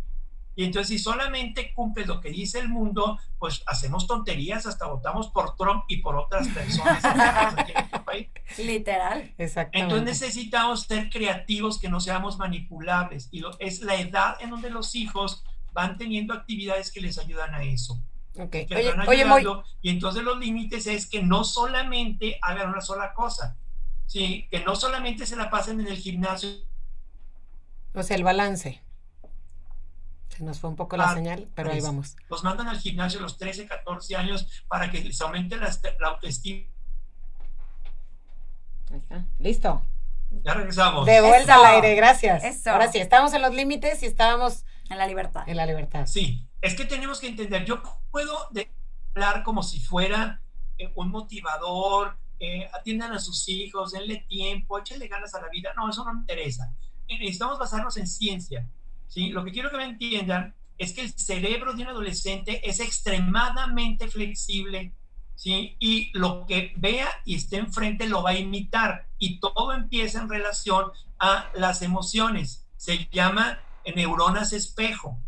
y 0.55 0.65
entonces 0.65 0.89
si 0.89 1.00
solamente 1.00 1.74
cumples 1.74 2.07
lo 2.07 2.19
que 2.19 2.29
dice 2.29 2.60
el 2.60 2.67
mundo, 2.67 3.19
pues 3.39 3.63
hacemos 3.67 4.05
tonterías, 4.05 4.65
hasta 4.65 4.86
votamos 4.86 5.29
por 5.29 5.55
Trump 5.55 5.86
y 5.88 5.98
por 5.98 6.17
otras 6.17 6.48
personas. 6.50 7.01
Literal. 8.57 9.33
Exactamente. 9.38 9.79
Entonces 9.79 10.21
necesitamos 10.21 10.81
ser 10.81 11.10
creativos, 11.10 11.79
que 11.79 11.89
no 11.89 12.01
seamos 12.01 12.38
manipulables. 12.38 13.29
Y 13.31 13.43
es 13.60 13.81
la 13.81 13.95
edad 13.95 14.36
en 14.41 14.50
donde 14.50 14.69
los 14.69 14.93
hijos 14.95 15.43
van 15.71 15.98
teniendo 15.98 16.33
actividades 16.33 16.91
que 16.91 17.00
les 17.00 17.17
ayudan 17.17 17.55
a 17.55 17.63
eso. 17.63 18.01
Okay. 18.38 18.68
Oye, 19.08 19.44
y 19.82 19.90
entonces 19.90 20.24
los 20.24 20.40
límites 20.40 20.88
es 20.88 21.06
que 21.06 21.22
no 21.22 21.44
solamente 21.44 22.40
hagan 22.42 22.70
una 22.70 22.80
sola 22.80 23.14
cosa, 23.14 23.58
¿sí? 24.06 24.48
que 24.50 24.62
no 24.64 24.76
solamente 24.76 25.26
se 25.26 25.36
la 25.36 25.50
pasen 25.50 25.82
en 25.82 25.88
el 25.88 25.98
gimnasio. 25.98 26.50
O 27.94 28.04
sea, 28.04 28.16
el 28.16 28.24
balance 28.24 28.82
nos 30.42 30.60
fue 30.60 30.70
un 30.70 30.76
poco 30.76 30.98
la 30.98 31.10
ah, 31.10 31.14
señal, 31.14 31.48
pero 31.56 31.72
ahí 31.72 31.82
vamos. 31.82 32.16
Los 32.30 32.44
mandan 32.44 32.68
al 32.68 32.80
gimnasio 32.80 33.20
a 33.20 33.24
los 33.24 33.38
13, 33.38 33.68
14 33.68 34.16
años 34.16 34.48
para 34.68 34.90
que 34.92 35.02
les 35.02 35.22
aumente 35.22 35.56
la, 35.58 35.72
autoestima. 36.06 36.68
Ahí 38.92 38.98
está. 38.98 39.26
Listo. 39.40 39.82
Ya 40.44 40.54
regresamos. 40.54 41.06
De 41.06 41.22
vuelta 41.22 41.56
al 41.56 41.66
aire, 41.66 41.96
gracias. 41.96 42.66
Ahora 42.68 42.92
sí, 42.92 43.00
estamos 43.00 43.34
en 43.34 43.42
los 43.42 43.54
límites 43.54 44.02
y 44.04 44.06
estábamos 44.06 44.66
en 44.90 44.98
la 44.98 45.08
libertad. 45.08 45.44
En 45.48 45.58
la 45.58 45.66
libertad. 45.66 46.06
Sí, 46.08 46.48
es 46.62 46.75
que 46.75 46.86
tenemos 46.86 47.20
que 47.20 47.27
entender, 47.27 47.65
yo 47.65 47.82
puedo 48.12 48.50
hablar 49.13 49.44
como 49.44 49.63
si 49.63 49.80
fuera 49.80 50.41
eh, 50.77 50.91
un 50.96 51.10
motivador, 51.10 52.18
eh, 52.39 52.68
atiendan 52.74 53.13
a 53.13 53.20
sus 53.20 53.48
hijos, 53.50 53.91
denle 53.91 54.25
tiempo, 54.27 54.80
échenle 54.80 55.08
ganas 55.08 55.34
a 55.36 55.41
la 55.41 55.50
vida. 55.50 55.74
No, 55.75 55.89
eso 55.89 56.03
no 56.03 56.13
me 56.13 56.22
interesa. 56.22 56.74
Necesitamos 57.08 57.60
basarnos 57.60 57.98
en 57.98 58.08
ciencia. 58.08 58.68
¿sí? 59.08 59.30
Lo 59.30 59.44
que 59.44 59.51
quiero 59.51 59.70
que 59.70 59.77
me 59.77 59.86
entiendan 59.86 60.56
es 60.77 60.94
que 60.94 61.01
el 61.01 61.12
cerebro 61.12 61.74
de 61.74 61.84
un 61.84 61.89
adolescente 61.89 62.68
es 62.68 62.80
extremadamente 62.80 64.08
flexible, 64.08 64.94
¿sí? 65.36 65.75
Y 65.77 66.10
lo 66.18 66.48
que 66.48 66.74
vea 66.77 67.08
y 67.24 67.36
esté 67.36 67.58
enfrente 67.58 68.08
lo 68.08 68.24
va 68.24 68.32
a 68.32 68.39
imitar 68.39 69.08
y 69.20 69.39
todo 69.39 69.74
empieza 69.74 70.22
en 70.22 70.30
relación 70.30 70.91
a 71.20 71.51
las 71.53 71.84
emociones. 71.84 72.65
Se 72.77 73.08
llama 73.12 73.60
neuronas 73.96 74.53
espejo. 74.53 75.20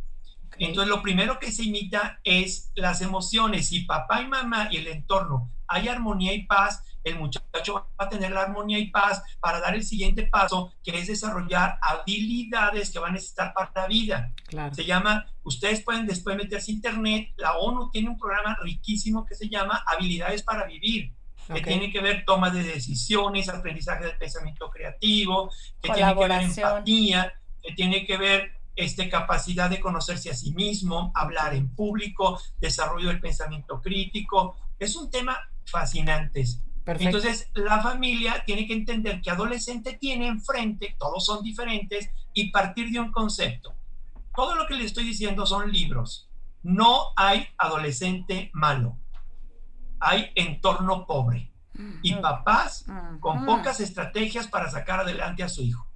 Entonces, 0.58 0.90
lo 0.90 1.02
primero 1.02 1.40
que 1.40 1.52
se 1.52 1.64
imita 1.64 2.20
es 2.24 2.72
las 2.76 3.02
emociones. 3.02 3.70
Si 3.70 3.82
papá 3.82 4.22
y 4.22 4.28
mamá 4.28 4.70
y 4.72 4.78
el 4.78 4.88
entorno 4.88 5.52
hay 5.68 5.88
armonía 5.88 6.34
y 6.34 6.44
paz, 6.44 6.84
el 7.04 7.20
muchacho 7.20 7.74
va 7.74 8.06
a 8.06 8.10
tener 8.10 8.32
la 8.32 8.44
armonía 8.44 8.80
y 8.80 8.90
paz 8.90 9.24
para 9.40 9.60
dar 9.60 9.76
el 9.76 9.84
siguiente 9.84 10.24
paso, 10.24 10.74
que 10.84 10.98
es 10.98 11.08
desarrollar 11.08 11.78
habilidades 11.82 12.92
que 12.92 13.00
va 13.00 13.10
a 13.10 13.12
necesitar 13.12 13.54
para 13.54 13.72
la 13.76 13.88
vida. 13.88 14.34
Se 14.72 14.86
llama, 14.86 15.26
ustedes 15.44 15.82
pueden 15.82 16.06
después 16.06 16.38
meterse 16.38 16.72
a 16.72 16.76
internet, 16.76 17.34
la 17.38 17.58
ONU 17.58 17.90
tiene 17.92 18.10
un 18.10 18.18
programa 18.18 18.58
riquísimo 18.62 19.26
que 19.26 19.36
se 19.36 19.50
llama 19.50 19.84
Habilidades 19.86 20.44
para 20.44 20.66
Vivir. 20.66 21.14
que 21.54 21.60
tiene 21.60 21.92
que 21.92 22.00
ver 22.00 22.24
toma 22.26 22.50
de 22.50 22.64
decisiones, 22.64 23.50
aprendizaje 23.50 24.06
del 24.06 24.18
pensamiento 24.18 24.70
creativo, 24.70 25.52
que 25.82 25.92
tiene 25.92 26.16
que 26.16 26.28
ver 26.28 26.42
empatía, 26.42 27.34
que 27.62 27.74
tiene 27.74 28.06
que 28.06 28.18
ver 28.18 28.63
este, 28.76 29.10
capacidad 29.10 29.70
de 29.70 29.80
conocerse 29.80 30.30
a 30.30 30.36
sí 30.36 30.54
mismo, 30.54 31.12
hablar 31.16 31.54
en 31.54 31.74
público, 31.74 32.40
desarrollo 32.60 33.10
del 33.10 33.20
pensamiento 33.20 33.82
crítico. 33.82 34.56
Es 34.80 34.96
un 34.96 35.10
tema 35.10 35.38
fascinante. 35.66 36.44
Entonces, 36.86 37.50
la 37.54 37.82
familia 37.82 38.44
tiene 38.46 38.68
que 38.68 38.74
entender 38.74 39.22
que 39.22 39.32
adolescente 39.32 39.94
tiene 39.94 40.28
enfrente, 40.28 40.96
todos 41.00 41.26
son 41.26 41.44
diferentes, 41.44 42.10
y 42.34 42.52
partir 42.52 42.92
de 42.92 43.00
un 43.00 43.12
concepto. 43.12 43.74
Todo 44.36 44.56
lo 44.56 44.68
que 44.68 44.74
le 44.74 44.86
estoy 44.86 45.06
diciendo 45.06 45.46
son 45.46 45.72
libros. 45.72 46.30
No 46.64 47.14
hay 47.16 47.48
adolescente 47.58 48.50
malo. 48.54 48.98
Hay 50.00 50.32
entorno 50.36 51.06
pobre. 51.06 51.52
Y 52.02 52.14
mm. 52.16 52.22
papás 52.22 52.86
con 53.20 53.46
pocas 53.46 53.80
estrategias 53.80 54.48
para 54.48 54.70
sacar 54.70 55.00
adelante 55.00 55.44
a 55.44 55.50
su 55.50 55.64
hijo. 55.64 55.88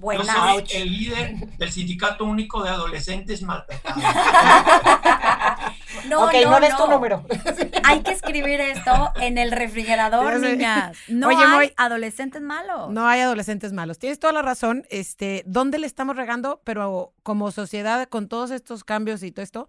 Yo 0.00 0.24
soy 0.24 0.64
el 0.72 0.90
líder 0.90 1.36
del 1.58 1.70
Sindicato 1.70 2.24
Único 2.24 2.62
de 2.62 2.70
Adolescentes 2.70 3.42
Maltratados. 3.42 4.02
no, 6.08 6.24
ok, 6.24 6.32
no, 6.44 6.60
no 6.60 6.76
tu 6.76 6.90
número. 6.90 7.24
Hay 7.84 8.02
que 8.02 8.12
escribir 8.12 8.60
esto 8.60 9.12
en 9.16 9.36
el 9.36 9.52
refrigerador, 9.52 10.40
niñas. 10.40 10.96
No 11.08 11.28
hay 11.28 11.72
adolescentes 11.76 12.40
malos. 12.40 12.90
No 12.90 13.06
hay 13.06 13.20
adolescentes 13.20 13.72
malos. 13.72 13.98
Tienes 13.98 14.18
toda 14.18 14.32
la 14.32 14.42
razón. 14.42 14.86
Este, 14.88 15.42
¿dónde 15.46 15.78
le 15.78 15.86
estamos 15.86 16.16
regando? 16.16 16.62
Pero 16.64 17.12
como 17.22 17.50
sociedad, 17.50 18.08
con 18.08 18.28
todos 18.28 18.50
estos 18.50 18.84
cambios 18.84 19.22
y 19.22 19.30
todo 19.30 19.42
esto, 19.42 19.68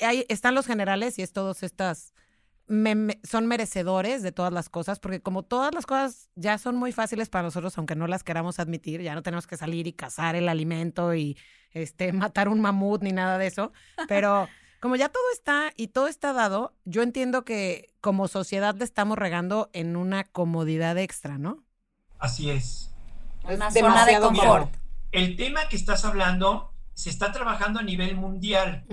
hay, 0.00 0.24
están 0.28 0.54
los 0.54 0.66
generales 0.66 1.18
y 1.18 1.22
es 1.22 1.32
todas 1.32 1.62
estas 1.62 2.14
son 3.24 3.46
merecedores 3.46 4.22
de 4.22 4.30
todas 4.32 4.52
las 4.52 4.68
cosas, 4.68 5.00
porque 5.00 5.20
como 5.20 5.42
todas 5.42 5.74
las 5.74 5.86
cosas 5.86 6.28
ya 6.36 6.56
son 6.56 6.76
muy 6.76 6.92
fáciles 6.92 7.28
para 7.28 7.42
nosotros, 7.42 7.76
aunque 7.76 7.96
no 7.96 8.06
las 8.06 8.22
queramos 8.22 8.60
admitir, 8.60 9.00
ya 9.02 9.14
no 9.14 9.22
tenemos 9.22 9.46
que 9.46 9.56
salir 9.56 9.86
y 9.88 9.92
cazar 9.92 10.36
el 10.36 10.48
alimento 10.48 11.14
y 11.14 11.36
este, 11.72 12.12
matar 12.12 12.48
un 12.48 12.60
mamut 12.60 13.02
ni 13.02 13.12
nada 13.12 13.38
de 13.38 13.48
eso, 13.48 13.72
pero 14.06 14.48
como 14.80 14.96
ya 14.96 15.08
todo 15.08 15.24
está 15.32 15.72
y 15.76 15.88
todo 15.88 16.06
está 16.06 16.32
dado, 16.32 16.74
yo 16.84 17.02
entiendo 17.02 17.44
que 17.44 17.92
como 18.00 18.28
sociedad 18.28 18.74
le 18.76 18.84
estamos 18.84 19.18
regando 19.18 19.68
en 19.72 19.96
una 19.96 20.24
comodidad 20.24 20.96
extra, 20.96 21.38
¿no? 21.38 21.64
Así 22.18 22.50
es. 22.50 22.90
Una 23.44 23.70
zona 23.70 24.06
de 24.06 24.20
confort. 24.20 24.74
El 25.10 25.36
tema 25.36 25.68
que 25.68 25.76
estás 25.76 26.04
hablando 26.04 26.72
se 26.94 27.10
está 27.10 27.32
trabajando 27.32 27.80
a 27.80 27.82
nivel 27.82 28.14
mundial 28.14 28.84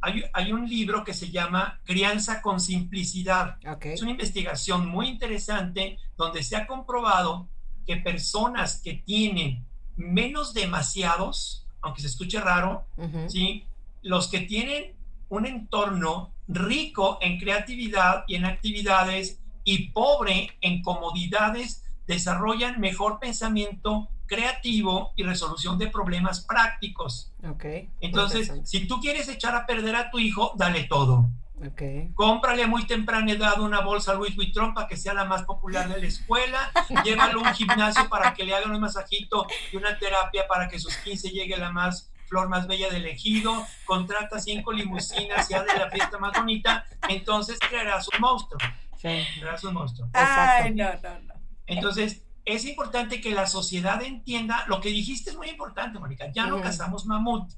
hay, 0.00 0.52
un 0.52 0.68
libro 0.68 1.04
que 1.04 1.14
se 1.14 1.30
llama 1.30 1.80
Crianza 1.84 2.40
con 2.42 2.60
Simplicidad. 2.60 3.58
Es 3.82 4.02
una 4.02 4.12
investigación 4.12 4.86
muy 4.86 5.08
interesante 5.08 5.98
donde 6.16 6.42
se 6.42 6.56
ha 6.56 6.66
comprobado 6.66 7.48
que 7.86 7.96
personas 7.96 8.80
que 8.82 8.94
tienen 8.94 9.66
menos 9.96 10.54
demasiados, 10.54 11.66
aunque 11.80 12.02
se 12.02 12.08
escuche 12.08 12.40
raro, 12.40 12.86
¿sí? 13.28 13.66
los 14.02 14.28
que 14.28 14.40
tienen 14.40 14.96
un 15.28 15.46
entorno 15.46 16.34
rico 16.48 17.18
en 17.20 17.38
creatividad 17.38 18.24
y 18.28 18.36
en 18.36 18.44
actividades 18.44 19.40
y 19.64 19.88
pobre 19.90 20.56
en 20.60 20.82
comodidades, 20.82 21.84
desarrollan 22.06 22.80
mejor 22.80 23.18
pensamiento 23.18 24.08
creativo 24.26 25.12
y 25.16 25.22
resolución 25.22 25.78
de 25.78 25.88
problemas 25.88 26.40
prácticos. 26.40 27.32
Okay. 27.48 27.90
Entonces, 28.00 28.52
si 28.64 28.86
tú 28.86 29.00
quieres 29.00 29.28
echar 29.28 29.54
a 29.54 29.66
perder 29.66 29.96
a 29.96 30.10
tu 30.10 30.18
hijo, 30.18 30.52
dale 30.56 30.84
todo. 30.84 31.28
Okay. 31.72 32.10
Cómprale 32.14 32.64
a 32.64 32.66
muy 32.66 32.86
temprana 32.86 33.32
edad 33.32 33.60
una 33.60 33.80
bolsa 33.80 34.12
Louis 34.12 34.36
Vuitton 34.36 34.74
para 34.74 34.88
que 34.88 34.96
sea 34.96 35.14
la 35.14 35.24
más 35.24 35.44
popular 35.44 35.88
de 35.88 36.00
la 36.00 36.06
escuela. 36.06 36.70
Llévalo 37.04 37.40
a 37.40 37.48
un 37.48 37.54
gimnasio 37.54 38.08
para 38.08 38.34
que 38.34 38.44
le 38.44 38.54
hagan 38.54 38.72
un 38.72 38.80
masajito 38.80 39.46
y 39.72 39.76
una 39.76 39.98
terapia 39.98 40.46
para 40.46 40.68
que 40.68 40.78
sus 40.78 40.96
15 40.98 41.30
llegue 41.30 41.56
la 41.56 41.70
más 41.70 42.12
flor 42.28 42.48
más 42.48 42.66
bella 42.66 42.90
del 42.90 43.06
ejido. 43.06 43.66
Contrata 43.86 44.38
cinco 44.38 44.72
limusinas 44.72 45.50
y 45.50 45.54
de 45.54 45.78
la 45.78 45.90
fiesta 45.90 46.18
más 46.18 46.32
bonita. 46.36 46.84
Entonces 47.08 47.58
crearás 47.58 48.06
un 48.08 48.20
monstruo. 48.20 48.58
Sí. 48.98 49.24
Crearás 49.38 49.64
un 49.64 49.74
monstruo. 49.74 50.08
Ay, 50.12 50.74
no, 50.74 50.92
no, 51.02 51.20
no. 51.20 51.35
Entonces, 51.66 52.22
es 52.46 52.64
importante 52.64 53.20
que 53.20 53.32
la 53.32 53.46
sociedad 53.48 54.00
entienda, 54.02 54.64
lo 54.68 54.80
que 54.80 54.88
dijiste 54.88 55.30
es 55.30 55.36
muy 55.36 55.48
importante, 55.48 55.98
Mónica, 55.98 56.30
ya 56.32 56.46
no 56.46 56.60
cazamos 56.60 57.04
mamut. 57.04 57.50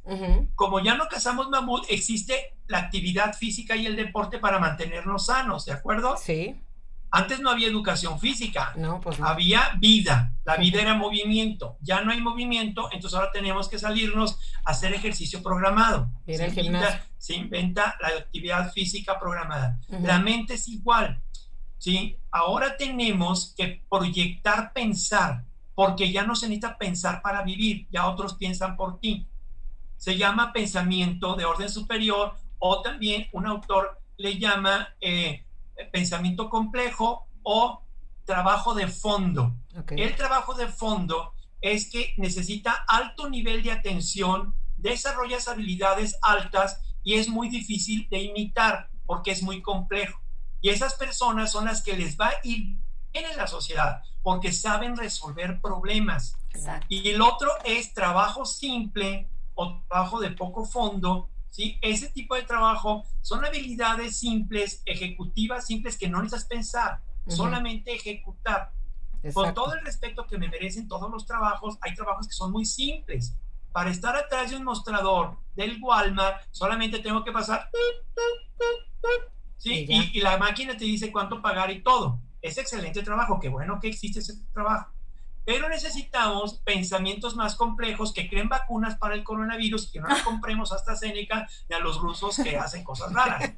Como 0.54 0.80
ya 0.80 0.94
no 0.94 1.08
cazamos 1.08 1.50
mamut, 1.50 1.84
existe 1.90 2.56
la 2.66 2.78
actividad 2.78 3.36
física 3.36 3.76
y 3.76 3.86
el 3.86 3.96
deporte 3.96 4.38
para 4.38 4.58
mantenernos 4.58 5.26
sanos, 5.26 5.66
¿de 5.66 5.72
acuerdo? 5.72 6.16
Sí. 6.16 6.56
Antes 7.10 7.40
no 7.40 7.50
había 7.50 7.68
educación 7.68 8.18
física, 8.20 8.74
no, 8.76 9.00
pues 9.00 9.18
había 9.20 9.74
vida, 9.78 10.34
la 10.44 10.56
vida 10.56 10.82
era 10.82 10.94
movimiento, 10.94 11.78
ya 11.80 12.02
no 12.02 12.12
hay 12.12 12.20
movimiento, 12.20 12.90
entonces 12.92 13.18
ahora 13.18 13.32
tenemos 13.32 13.68
que 13.68 13.78
salirnos 13.78 14.38
a 14.64 14.72
hacer 14.72 14.92
ejercicio 14.92 15.42
programado. 15.42 16.10
Se 16.26 16.48
inventa, 16.48 17.06
se 17.16 17.34
inventa, 17.34 17.96
la 18.00 18.08
actividad 18.08 18.72
física 18.72 19.18
programada. 19.18 19.78
La 19.88 20.18
mente 20.18 20.54
es 20.54 20.68
igual, 20.68 21.22
¿sí? 21.78 22.18
Ahora 22.30 22.76
tenemos 22.76 23.54
que 23.56 23.82
proyectar 23.88 24.72
pensar, 24.72 25.44
porque 25.74 26.12
ya 26.12 26.24
no 26.24 26.36
se 26.36 26.48
necesita 26.48 26.76
pensar 26.76 27.22
para 27.22 27.42
vivir, 27.42 27.86
ya 27.90 28.08
otros 28.08 28.34
piensan 28.34 28.76
por 28.76 29.00
ti. 29.00 29.28
Se 29.96 30.16
llama 30.16 30.52
pensamiento 30.52 31.34
de 31.36 31.44
orden 31.44 31.70
superior 31.70 32.36
o 32.58 32.82
también 32.82 33.28
un 33.32 33.46
autor 33.46 34.00
le 34.16 34.38
llama 34.38 34.88
eh, 35.00 35.44
pensamiento 35.92 36.50
complejo 36.50 37.28
o 37.42 37.82
trabajo 38.24 38.74
de 38.74 38.88
fondo. 38.88 39.54
El 39.90 40.14
trabajo 40.16 40.54
de 40.54 40.68
fondo 40.68 41.32
es 41.60 41.90
que 41.90 42.14
necesita 42.18 42.84
alto 42.86 43.30
nivel 43.30 43.62
de 43.62 43.72
atención, 43.72 44.54
desarrollas 44.76 45.48
habilidades 45.48 46.18
altas 46.22 46.80
y 47.02 47.14
es 47.14 47.28
muy 47.28 47.48
difícil 47.48 48.06
de 48.10 48.22
imitar 48.22 48.90
porque 49.06 49.30
es 49.30 49.42
muy 49.42 49.62
complejo. 49.62 50.20
Y 50.60 50.70
esas 50.70 50.94
personas 50.94 51.52
son 51.52 51.66
las 51.66 51.82
que 51.82 51.96
les 51.96 52.18
va 52.18 52.28
a 52.28 52.34
ir 52.42 52.76
bien 53.12 53.24
en 53.24 53.36
la 53.36 53.46
sociedad 53.46 54.02
porque 54.22 54.52
saben 54.52 54.96
resolver 54.96 55.60
problemas. 55.60 56.36
Y 56.88 57.08
el 57.08 57.22
otro 57.22 57.50
es 57.64 57.94
trabajo 57.94 58.44
simple 58.44 59.28
o 59.54 59.80
trabajo 59.88 60.20
de 60.20 60.32
poco 60.32 60.64
fondo. 60.64 61.28
¿sí? 61.50 61.78
Ese 61.80 62.08
tipo 62.08 62.34
de 62.34 62.42
trabajo 62.42 63.04
son 63.22 63.44
habilidades 63.44 64.18
simples, 64.18 64.82
ejecutivas 64.84 65.66
simples 65.66 65.96
que 65.96 66.08
no 66.08 66.22
necesitas 66.22 66.48
pensar, 66.48 67.00
solamente 67.26 67.94
ejecutar. 67.94 68.72
Con 69.32 69.54
todo 69.54 69.74
el 69.74 69.84
respeto 69.84 70.26
que 70.26 70.38
me 70.38 70.48
merecen 70.48 70.88
todos 70.88 71.10
los 71.10 71.26
trabajos, 71.26 71.78
hay 71.80 71.94
trabajos 71.94 72.26
que 72.26 72.34
son 72.34 72.52
muy 72.52 72.66
simples. 72.66 73.34
Para 73.72 73.90
estar 73.90 74.16
atrás 74.16 74.50
de 74.50 74.56
un 74.56 74.64
mostrador 74.64 75.38
del 75.54 75.82
Walmart, 75.82 76.42
solamente 76.50 76.98
tengo 76.98 77.24
que 77.24 77.32
pasar 77.32 77.70
¿sí? 79.58 79.86
Y, 79.88 80.20
la 80.20 80.38
máquina 80.38 80.76
te 80.76 80.84
dice 80.84 81.12
cuánto 81.12 81.42
pagar 81.42 81.70
y 81.70 81.82
todo. 81.82 82.20
Es 82.40 82.56
excelente 82.56 83.02
trabajo, 83.02 83.38
qué 83.40 83.48
bueno 83.48 83.78
que 83.80 83.88
existe 83.88 84.20
ese 84.20 84.34
trabajo. 84.52 84.90
Pero 85.48 85.70
necesitamos 85.70 86.60
pensamientos 86.62 87.34
más 87.34 87.54
complejos 87.54 88.12
que 88.12 88.28
creen 88.28 88.50
vacunas 88.50 88.96
para 88.96 89.14
el 89.14 89.24
coronavirus, 89.24 89.90
que 89.90 89.98
no 89.98 90.06
las 90.06 90.20
compremos 90.20 90.72
hasta 90.72 90.94
Seneca 90.94 91.48
ni 91.70 91.74
a 91.74 91.78
los 91.78 91.96
rusos 91.96 92.36
que 92.36 92.58
hacen 92.58 92.84
cosas 92.84 93.14
raras. 93.14 93.50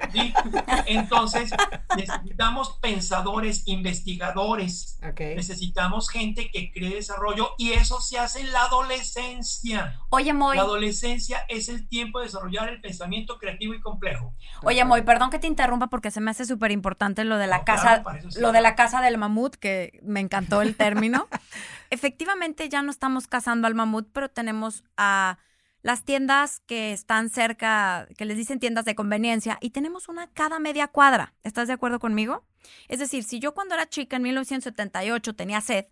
Entonces, 0.85 1.51
necesitamos 1.97 2.79
pensadores, 2.81 3.63
investigadores. 3.65 4.99
Necesitamos 5.19 6.09
gente 6.09 6.49
que 6.49 6.71
cree 6.71 6.95
desarrollo 6.95 7.55
y 7.57 7.73
eso 7.73 7.99
se 7.99 8.17
hace 8.17 8.39
en 8.39 8.53
la 8.53 8.63
adolescencia. 8.67 9.99
Oye, 10.11 10.31
Moy. 10.31 10.55
La 10.55 10.63
adolescencia 10.63 11.43
es 11.49 11.67
el 11.67 11.89
tiempo 11.89 12.19
de 12.19 12.27
desarrollar 12.27 12.69
el 12.69 12.79
pensamiento 12.79 13.37
creativo 13.37 13.73
y 13.73 13.81
complejo. 13.81 14.33
Oye, 14.63 14.85
Moy, 14.85 15.01
perdón 15.01 15.29
que 15.29 15.39
te 15.39 15.47
interrumpa 15.47 15.87
porque 15.87 16.09
se 16.09 16.21
me 16.21 16.31
hace 16.31 16.45
súper 16.45 16.71
importante 16.71 17.25
lo 17.25 17.37
de 17.37 17.47
la 17.47 17.65
casa, 17.65 18.01
lo 18.39 18.53
de 18.53 18.61
la 18.61 18.75
casa 18.75 19.01
del 19.01 19.17
mamut, 19.17 19.57
que 19.57 19.99
me 20.03 20.21
encantó 20.21 20.61
el 20.61 20.77
término. 20.77 21.27
efectivamente 21.91 22.69
ya 22.69 22.81
no 22.81 22.89
estamos 22.89 23.27
cazando 23.27 23.67
al 23.67 23.75
mamut, 23.75 24.09
pero 24.11 24.29
tenemos 24.29 24.83
a 24.97 25.37
las 25.83 26.03
tiendas 26.03 26.59
que 26.61 26.93
están 26.93 27.29
cerca, 27.29 28.07
que 28.17 28.25
les 28.25 28.37
dicen 28.37 28.59
tiendas 28.59 28.85
de 28.85 28.95
conveniencia, 28.95 29.57
y 29.61 29.71
tenemos 29.71 30.09
una 30.09 30.27
cada 30.31 30.59
media 30.59 30.87
cuadra. 30.87 31.33
¿Estás 31.43 31.67
de 31.67 31.73
acuerdo 31.73 31.99
conmigo? 31.99 32.45
Es 32.87 32.99
decir, 32.99 33.23
si 33.23 33.39
yo 33.39 33.53
cuando 33.53 33.75
era 33.75 33.89
chica 33.89 34.15
en 34.15 34.23
1978 34.23 35.35
tenía 35.35 35.61
sed, 35.61 35.85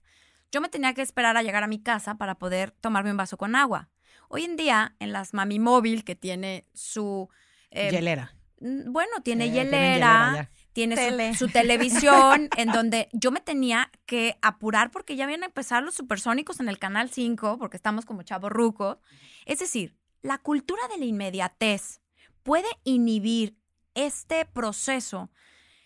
yo 0.52 0.62
me 0.62 0.70
tenía 0.70 0.94
que 0.94 1.02
esperar 1.02 1.38
a 1.38 1.44
llegar 1.44 1.64
a 1.64 1.68
mi 1.68 1.82
casa 1.82 2.16
para 2.16 2.36
poder 2.36 2.72
tomarme 2.72 3.12
un 3.12 3.18
vaso 3.18 3.38
con 3.38 3.56
agua. 3.56 3.90
Hoy 4.30 4.46
en 4.46 4.56
día, 4.56 4.96
en 5.00 5.12
las 5.12 5.34
Mami 5.34 5.60
Móvil, 5.60 6.04
que 6.04 6.16
tiene 6.16 6.66
su... 6.74 7.30
Eh, 7.72 7.90
hielera. 7.92 8.36
Bueno, 8.60 9.22
tiene 9.24 9.46
eh, 9.46 9.52
hielera 9.52 10.50
tiene 10.73 11.34
su, 11.36 11.47
televisión, 11.47 12.49
en 12.55 12.69
donde 12.69 13.10
yo 13.12 13.32
me 13.32 13.41
tenía 13.41 13.91
que 14.05 14.38
apurar 14.41 14.91
porque 14.91 15.15
ya 15.15 15.25
habían 15.25 15.43
empezado 15.43 15.82
los 15.82 15.95
supersónicos 15.95 16.60
en 16.60 16.69
el 16.69 16.77
canal 16.77 17.10
5, 17.10 17.58
porque 17.58 17.77
estamos 17.77 18.05
como 18.05 18.23
chavo 18.23 18.49
ruco. 18.49 18.99
Es 19.45 19.60
decir, 19.60 19.95
la 20.21 20.38
cultura 20.38 20.82
de 20.91 20.99
la 20.99 21.05
inmediatez 21.05 22.01
puede 22.43 22.67
inhibir 22.84 23.58
este 23.95 24.45
proceso 24.45 25.32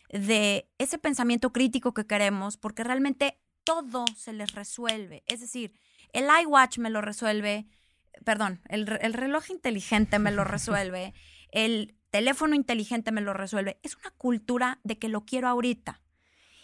de 0.10 0.70
ese 0.78 0.98
pensamiento 0.98 1.52
crítico 1.52 1.94
que 1.94 2.06
queremos, 2.06 2.58
porque 2.58 2.84
realmente 2.84 3.40
todo 3.64 4.06
se 4.16 4.34
les 4.34 4.54
resuelve. 4.54 5.24
Es 5.26 5.40
decir, 5.40 5.74
el 6.12 6.28
iWatch 6.44 6.78
me 6.78 6.90
lo 6.90 7.02
resuelve, 7.02 7.66
perdón, 8.24 8.62
el, 8.68 9.00
el 9.02 9.14
reloj 9.14 9.50
inteligente 9.50 10.20
me 10.20 10.32
lo 10.32 10.44
resuelve, 10.44 11.14
el 11.54 11.96
teléfono 12.10 12.56
inteligente 12.56 13.12
me 13.12 13.22
lo 13.22 13.34
resuelve. 13.34 13.80
Es 13.84 13.96
una 13.96 14.10
cultura 14.12 14.80
de 14.84 14.98
que 14.98 15.08
lo 15.08 15.22
quiero 15.22 15.48
ahorita. 15.48 16.02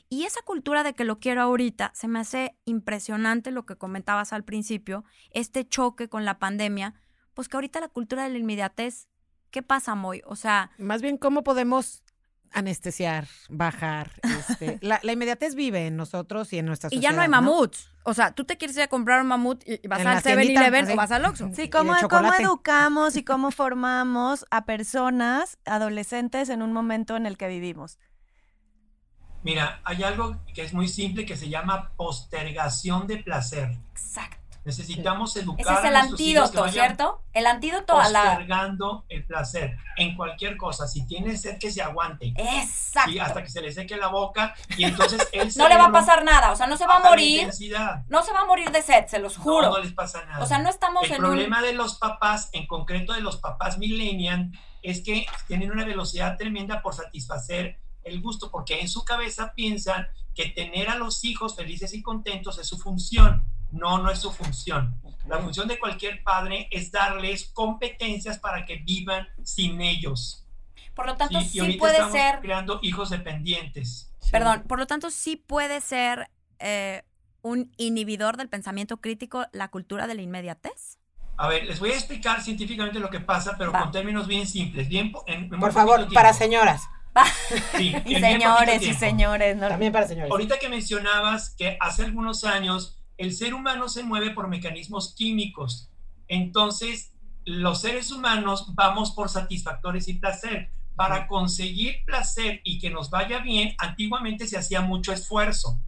Y 0.10 0.24
esa 0.24 0.42
cultura 0.42 0.84
de 0.84 0.94
que 0.94 1.06
lo 1.06 1.20
quiero 1.20 1.42
ahorita, 1.42 1.92
se 1.94 2.08
me 2.08 2.20
hace 2.20 2.58
impresionante 2.66 3.52
lo 3.52 3.68
que 3.68 3.76
comentabas 3.76 4.34
al 4.34 4.44
principio, 4.44 5.06
este 5.30 5.68
choque 5.68 6.10
con 6.10 6.26
la 6.26 6.40
pandemia, 6.40 6.96
pues 7.36 7.48
que 7.48 7.58
ahorita 7.58 7.80
la 7.80 7.90
cultura 7.90 8.24
de 8.24 8.32
la 8.32 8.40
inmediatez, 8.40 9.08
¿qué 9.52 9.62
pasa, 9.62 9.94
Moy? 9.94 10.24
O 10.26 10.36
sea... 10.36 10.72
Más 10.80 11.04
bien, 11.04 11.18
¿cómo 11.18 11.44
podemos 11.44 12.04
anestesiar, 12.54 13.28
bajar? 13.50 14.12
Este, 14.24 14.80
la, 14.82 15.00
inmediatez 15.04 15.56
vive 15.56 15.88
en 15.88 15.98
nosotros 15.98 16.52
y 16.54 16.60
en 16.60 16.66
nuestra 16.66 16.90
sociedad. 16.90 17.02
Y 17.02 17.04
ya 17.04 17.16
no 17.16 17.22
hay 17.22 17.28
mamuts. 17.28 17.90
O 18.04 18.14
sea, 18.14 18.32
tú 18.32 18.44
te 18.44 18.58
quieres 18.58 18.76
ir 18.78 18.84
a 18.84 18.88
comprar 18.88 19.22
un 19.22 19.28
mamut 19.28 19.62
y 19.68 19.88
vas 19.88 20.06
al 20.06 20.24
7-Eleven 20.24 20.92
o 20.92 20.96
vas 20.96 21.12
al 21.12 21.26
Oxxo. 21.26 21.52
Sí, 21.54 21.70
¿cómo, 21.70 21.94
¿cómo 22.10 22.34
educamos 22.34 23.16
y 23.16 23.24
cómo 23.26 23.52
formamos 23.52 24.46
a 24.50 24.66
personas, 24.66 25.60
adolescentes, 25.66 26.50
en 26.50 26.62
un 26.62 26.74
momento 26.74 27.16
en 27.18 27.26
el 27.26 27.38
que 27.38 27.48
vivimos? 27.48 28.00
Mira, 29.44 29.82
hay 29.84 30.04
algo 30.04 30.38
que 30.54 30.64
es 30.64 30.74
muy 30.74 30.88
simple 30.88 31.26
que 31.26 31.38
se 31.38 31.50
llama 31.50 31.92
postergación 31.96 33.08
de 33.08 33.18
placer. 33.18 33.78
Exacto. 33.92 34.39
Necesitamos 34.66 35.36
educar 35.38 35.66
Ese 35.66 35.74
es 35.74 35.90
el 35.90 35.96
antídoto, 35.96 36.68
¿cierto? 36.70 37.24
El 37.34 37.48
antídoto 37.48 37.98
a 37.98 38.10
la... 38.10 38.24
Postergando 38.24 39.06
el 39.10 39.26
placer 39.26 39.78
en 39.98 40.16
cualquier 40.16 40.58
cosa. 40.58 40.88
Si 40.88 41.06
tiene 41.06 41.38
sed, 41.38 41.58
que 41.58 41.72
se 41.72 41.82
aguante. 41.82 42.34
Exacto. 42.36 43.12
Y 43.12 43.20
hasta 43.20 43.42
que 43.42 43.50
se 43.50 43.62
le 43.62 43.72
seque 43.72 43.98
la 43.98 44.08
boca 44.08 44.54
y 44.78 44.84
entonces 44.84 45.28
él 45.34 45.50
No 45.56 45.70
le 45.70 45.78
va 45.78 45.86
a 45.86 45.92
pasar 45.92 46.24
nada, 46.24 46.52
o 46.52 46.56
sea, 46.56 46.68
no 46.68 46.78
se 46.78 46.86
va 46.86 46.98
a 46.98 47.10
morir. 47.10 47.50
No 48.10 48.24
se 48.24 48.34
va 48.34 48.42
a 48.42 48.46
morir 48.46 48.70
de 48.72 48.82
sed, 48.82 49.08
se 49.08 49.20
los 49.20 49.38
juro. 49.38 49.68
No, 49.68 49.78
no 49.78 49.84
les 49.84 49.94
pasa 49.94 50.26
nada. 50.26 50.44
O 50.44 50.46
sea, 50.46 50.60
no 50.60 50.70
estamos 50.70 51.04
el 51.04 51.10
en 51.10 51.16
El 51.16 51.22
problema 51.22 51.62
de 51.62 51.74
los 51.74 51.98
papás, 51.98 52.50
en 52.54 52.68
concreto 52.68 53.14
de 53.14 53.22
los 53.22 53.38
papás 53.38 53.78
millennial, 53.78 54.52
es 54.82 55.02
que 55.02 55.26
tienen 55.48 55.72
una 55.72 55.86
velocidad 55.86 56.38
tremenda 56.38 56.82
por 56.82 56.94
satisfacer 56.94 57.80
el 58.04 58.22
gusto, 58.22 58.52
porque 58.52 58.80
en 58.80 58.90
su 58.90 59.04
cabeza 59.04 59.54
piensan 59.54 60.08
que 60.36 60.48
tener 60.48 60.90
a 60.90 60.96
los 60.96 61.24
hijos 61.24 61.56
felices 61.56 61.94
y 61.94 62.02
contentos 62.02 62.60
es 62.60 62.68
su 62.68 62.78
función. 62.78 63.44
No, 63.72 64.00
no 64.00 64.10
es 64.10 64.20
su 64.20 64.32
función. 64.32 65.00
La 65.28 65.40
función 65.40 65.68
de 65.68 65.78
cualquier 65.78 66.24
padre 66.24 66.68
es 66.72 66.92
darles 66.92 67.52
competencias 67.54 68.40
para 68.40 68.66
que 68.66 68.78
vivan 68.78 69.28
sin 69.44 69.82
ellos. 69.82 70.46
Por 70.96 71.06
lo 71.06 71.16
tanto, 71.16 71.40
sí, 71.42 71.78
puede 71.78 72.12
ser. 72.12 72.40
creando 72.42 72.80
hijos 72.82 73.10
dependientes. 73.10 74.12
Perdón, 74.32 74.64
por 74.68 74.80
lo 74.80 74.88
tanto, 74.88 75.12
sí 75.12 75.36
puede 75.36 75.82
ser 75.82 76.30
eh, 76.60 77.04
un 77.42 77.72
inhibidor 77.78 78.38
del 78.38 78.50
pensamiento 78.50 78.98
crítico 78.98 79.46
la 79.52 79.70
cultura 79.70 80.08
de 80.08 80.16
la 80.16 80.22
inmediatez. 80.22 80.98
A 81.38 81.48
ver, 81.48 81.64
les 81.64 81.80
voy 81.80 81.92
a 81.92 81.94
explicar 81.94 82.42
científicamente 82.42 83.00
lo 83.00 83.10
que 83.10 83.22
pasa, 83.22 83.56
pero 83.58 83.72
con 83.72 83.92
términos 83.92 84.28
bien 84.28 84.46
simples. 84.46 84.90
Bien, 84.90 85.12
por 85.12 85.72
favor, 85.72 86.12
para 86.14 86.34
señoras. 86.34 86.84
Sí, 87.76 87.94
y 88.06 88.16
señores 88.16 88.82
y 88.82 88.94
señores. 88.94 89.58
No. 89.58 89.68
También 89.68 89.92
para 89.92 90.08
señores. 90.08 90.32
Ahorita 90.32 90.60
que 90.60 90.70
mencionabas 90.70 91.50
que 91.50 91.78
hace 91.80 92.04
algunos 92.04 92.44
años 92.44 92.99
el 93.20 93.34
ser 93.34 93.54
humano 93.54 93.90
se 93.90 94.02
mueve 94.04 94.32
por 94.32 94.48
mecanismos 94.48 95.14
químicos. 95.14 95.90
Entonces, 96.30 97.12
los 97.44 97.82
seres 97.82 98.12
humanos 98.12 98.74
vamos 98.76 99.12
por 99.12 99.28
satisfactores 99.28 100.08
y 100.08 100.14
placer. 100.14 100.72
Para 100.96 101.28
conseguir 101.28 102.06
placer 102.06 102.62
y 102.64 102.80
que 102.80 102.90
nos 102.90 103.10
vaya 103.10 103.40
bien, 103.40 103.76
antiguamente 103.78 104.48
se 104.48 104.58
hacía 104.58 104.82
mucho 104.82 105.12
esfuerzo. 105.12 105.82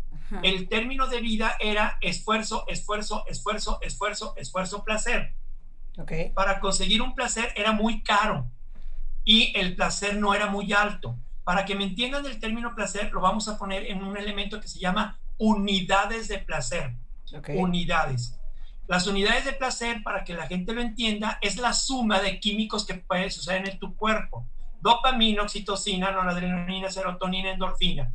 El 0.43 0.67
término 0.67 1.07
de 1.07 1.21
vida 1.21 1.55
era 1.59 1.97
esfuerzo, 2.01 2.65
esfuerzo, 2.67 3.25
esfuerzo, 3.27 3.79
esfuerzo, 3.81 4.33
esfuerzo, 4.35 4.83
placer. 4.83 5.33
Okay. 5.97 6.31
Para 6.31 6.59
conseguir 6.59 7.01
un 7.01 7.15
placer 7.15 7.53
era 7.55 7.71
muy 7.71 8.03
caro 8.03 8.49
y 9.23 9.53
el 9.57 9.75
placer 9.75 10.17
no 10.17 10.33
era 10.33 10.47
muy 10.47 10.73
alto. 10.73 11.17
Para 11.45 11.63
que 11.63 11.75
me 11.75 11.85
entiendan 11.85 12.25
el 12.25 12.39
término 12.39 12.75
placer, 12.75 13.11
lo 13.13 13.21
vamos 13.21 13.47
a 13.47 13.57
poner 13.57 13.85
en 13.87 14.03
un 14.03 14.17
elemento 14.17 14.59
que 14.59 14.67
se 14.67 14.79
llama 14.79 15.19
unidades 15.37 16.27
de 16.27 16.39
placer. 16.39 16.95
Unidades. 17.55 18.37
Las 18.87 19.07
unidades 19.07 19.45
de 19.45 19.53
placer, 19.53 20.03
para 20.03 20.23
que 20.23 20.33
la 20.33 20.47
gente 20.47 20.73
lo 20.73 20.81
entienda, 20.81 21.37
es 21.41 21.57
la 21.57 21.73
suma 21.73 22.19
de 22.19 22.39
químicos 22.39 22.85
que 22.85 22.95
puede 22.95 23.29
suceder 23.29 23.69
en 23.69 23.79
tu 23.79 23.95
cuerpo. 23.95 24.45
Dopamina, 24.81 25.43
oxitocina, 25.43 26.11
noradrenalina, 26.11 26.89
serotonina, 26.89 27.51
endorfina. 27.51 28.13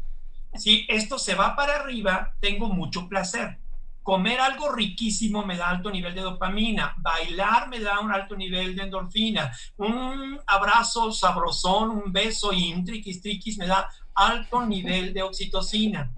Si 0.54 0.84
esto 0.88 1.18
se 1.18 1.34
va 1.34 1.54
para 1.54 1.76
arriba, 1.76 2.34
tengo 2.40 2.68
mucho 2.68 3.08
placer 3.08 3.58
comer 4.06 4.38
algo 4.40 4.70
riquísimo 4.70 5.44
me 5.44 5.56
da 5.56 5.68
alto 5.68 5.90
nivel 5.90 6.14
de 6.14 6.20
dopamina, 6.20 6.94
bailar 6.98 7.68
me 7.68 7.80
da 7.80 7.98
un 7.98 8.12
alto 8.12 8.36
nivel 8.36 8.76
de 8.76 8.84
endorfina, 8.84 9.50
un 9.78 10.38
abrazo 10.46 11.10
sabrosón, 11.10 11.90
un 11.90 12.12
beso 12.12 12.50
un 12.50 12.84
triquis 12.84 13.20
triquis 13.20 13.58
me 13.58 13.66
da 13.66 13.90
alto 14.14 14.64
nivel 14.64 15.12
de 15.12 15.24
oxitocina. 15.24 16.14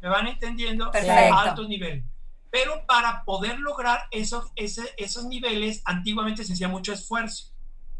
¿Me 0.00 0.08
van 0.08 0.28
entendiendo? 0.28 0.92
Perfecto. 0.92 1.34
Alto 1.36 1.64
nivel. 1.66 2.04
Pero 2.52 2.84
para 2.86 3.24
poder 3.24 3.58
lograr 3.58 4.02
esos, 4.10 4.52
esos 4.54 5.24
niveles, 5.24 5.80
antiguamente 5.86 6.44
se 6.44 6.52
hacía 6.52 6.68
mucho 6.68 6.92
esfuerzo. 6.92 7.46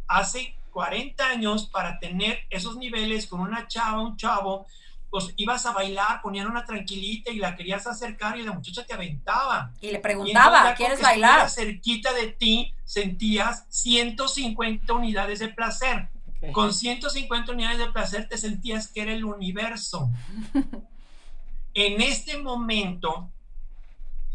Hace 0.07 0.55
40 0.73 1.27
años, 1.27 1.71
para 1.71 1.99
tener 1.99 2.41
esos 2.51 2.77
niveles 2.77 3.27
con 3.27 3.41
una 3.41 3.67
chava, 3.67 4.03
un 4.03 4.19
chavo, 4.19 4.67
pues 5.09 5.33
ibas 5.39 5.65
a 5.65 5.73
bailar, 5.73 6.21
ponían 6.21 6.49
una 6.49 6.67
tranquilita 6.67 7.31
y 7.31 7.37
la 7.37 7.57
querías 7.57 7.87
acercar 7.87 8.37
y 8.37 8.43
la 8.43 8.53
muchacha 8.53 8.85
te 8.85 8.93
aventaba. 8.93 9.73
Y 9.81 9.91
le 9.91 10.01
preguntaba, 10.01 10.75
¿quieres 10.75 11.01
bailar? 11.01 11.49
cerquita 11.49 12.13
de 12.13 12.29
ti 12.29 12.75
sentías 12.85 13.65
150 13.71 14.93
unidades 14.93 15.39
de 15.39 15.49
placer. 15.49 16.11
Con 16.53 16.75
150 16.75 17.53
unidades 17.53 17.79
de 17.79 17.91
placer 17.91 18.29
te 18.29 18.37
sentías 18.37 18.87
que 18.87 19.01
era 19.01 19.15
el 19.15 19.25
universo. 19.25 20.11
en 21.73 22.03
este 22.03 22.37
momento, 22.37 23.31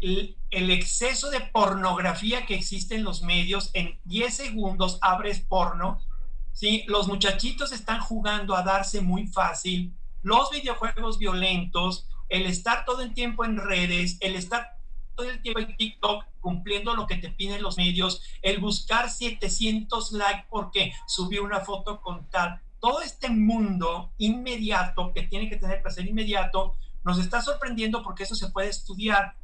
el, 0.00 0.36
exceso 0.50 1.30
de 1.30 1.40
pornografía 1.40 2.46
que 2.46 2.54
existe 2.54 2.94
en 2.94 3.04
los 3.04 3.22
medios, 3.22 3.70
en 3.74 3.98
10 4.04 4.34
segundos 4.34 4.98
abres 5.02 5.40
porno, 5.40 6.00
¿sí? 6.52 6.84
los 6.88 7.08
muchachitos 7.08 7.72
están 7.72 8.00
jugando 8.00 8.56
a 8.56 8.62
darse 8.62 9.00
muy 9.00 9.26
fácil, 9.26 9.94
los 10.22 10.50
videojuegos 10.50 11.18
violentos, 11.18 12.08
el 12.28 12.46
estar 12.46 12.84
todo 12.84 13.02
el 13.02 13.14
tiempo 13.14 13.44
en 13.44 13.56
redes, 13.56 14.16
el 14.20 14.36
estar 14.36 14.78
todo 15.14 15.28
el 15.28 15.42
tiempo 15.42 15.60
en 15.60 15.76
TikTok 15.76 16.24
cumpliendo 16.40 16.94
lo 16.94 17.06
que 17.06 17.16
te 17.16 17.30
piden 17.30 17.62
los 17.62 17.76
medios, 17.76 18.22
el 18.42 18.58
buscar 18.58 19.10
700 19.10 20.12
likes 20.12 20.46
porque 20.48 20.92
subió 21.06 21.42
una 21.42 21.60
foto 21.60 22.00
con 22.00 22.28
tal. 22.30 22.60
Todo 22.80 23.02
este 23.02 23.28
mundo 23.28 24.12
inmediato 24.18 25.12
que 25.12 25.22
tiene 25.22 25.48
que 25.48 25.56
tener 25.56 25.82
placer 25.82 26.06
inmediato 26.06 26.76
nos 27.04 27.18
está 27.18 27.42
sorprendiendo 27.42 28.02
porque 28.02 28.22
eso 28.22 28.36
se 28.36 28.50
puede 28.50 28.68
estudiar, 28.68 29.34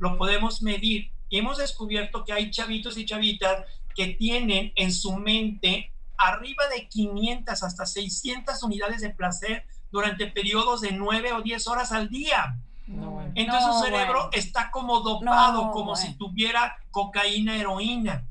lo 0.00 0.18
podemos 0.18 0.62
medir. 0.62 1.12
Y 1.28 1.38
hemos 1.38 1.58
descubierto 1.58 2.24
que 2.24 2.32
hay 2.32 2.50
chavitos 2.50 2.98
y 2.98 3.06
chavitas 3.06 3.64
que 3.94 4.08
tienen 4.08 4.72
en 4.74 4.92
su 4.92 5.16
mente 5.16 5.92
arriba 6.18 6.64
de 6.74 6.88
500 6.88 7.62
hasta 7.62 7.86
600 7.86 8.62
unidades 8.62 9.00
de 9.00 9.10
placer 9.10 9.64
durante 9.92 10.26
periodos 10.26 10.80
de 10.80 10.92
9 10.92 11.32
o 11.34 11.42
10 11.42 11.66
horas 11.68 11.92
al 11.92 12.08
día. 12.08 12.58
Entonces 13.34 13.64
su 13.72 13.84
cerebro 13.84 14.28
está 14.32 14.70
como 14.70 15.00
dopado, 15.00 15.70
como 15.70 15.94
si 15.94 16.14
tuviera 16.14 16.76
cocaína, 16.90 17.56
heroína. 17.56 18.26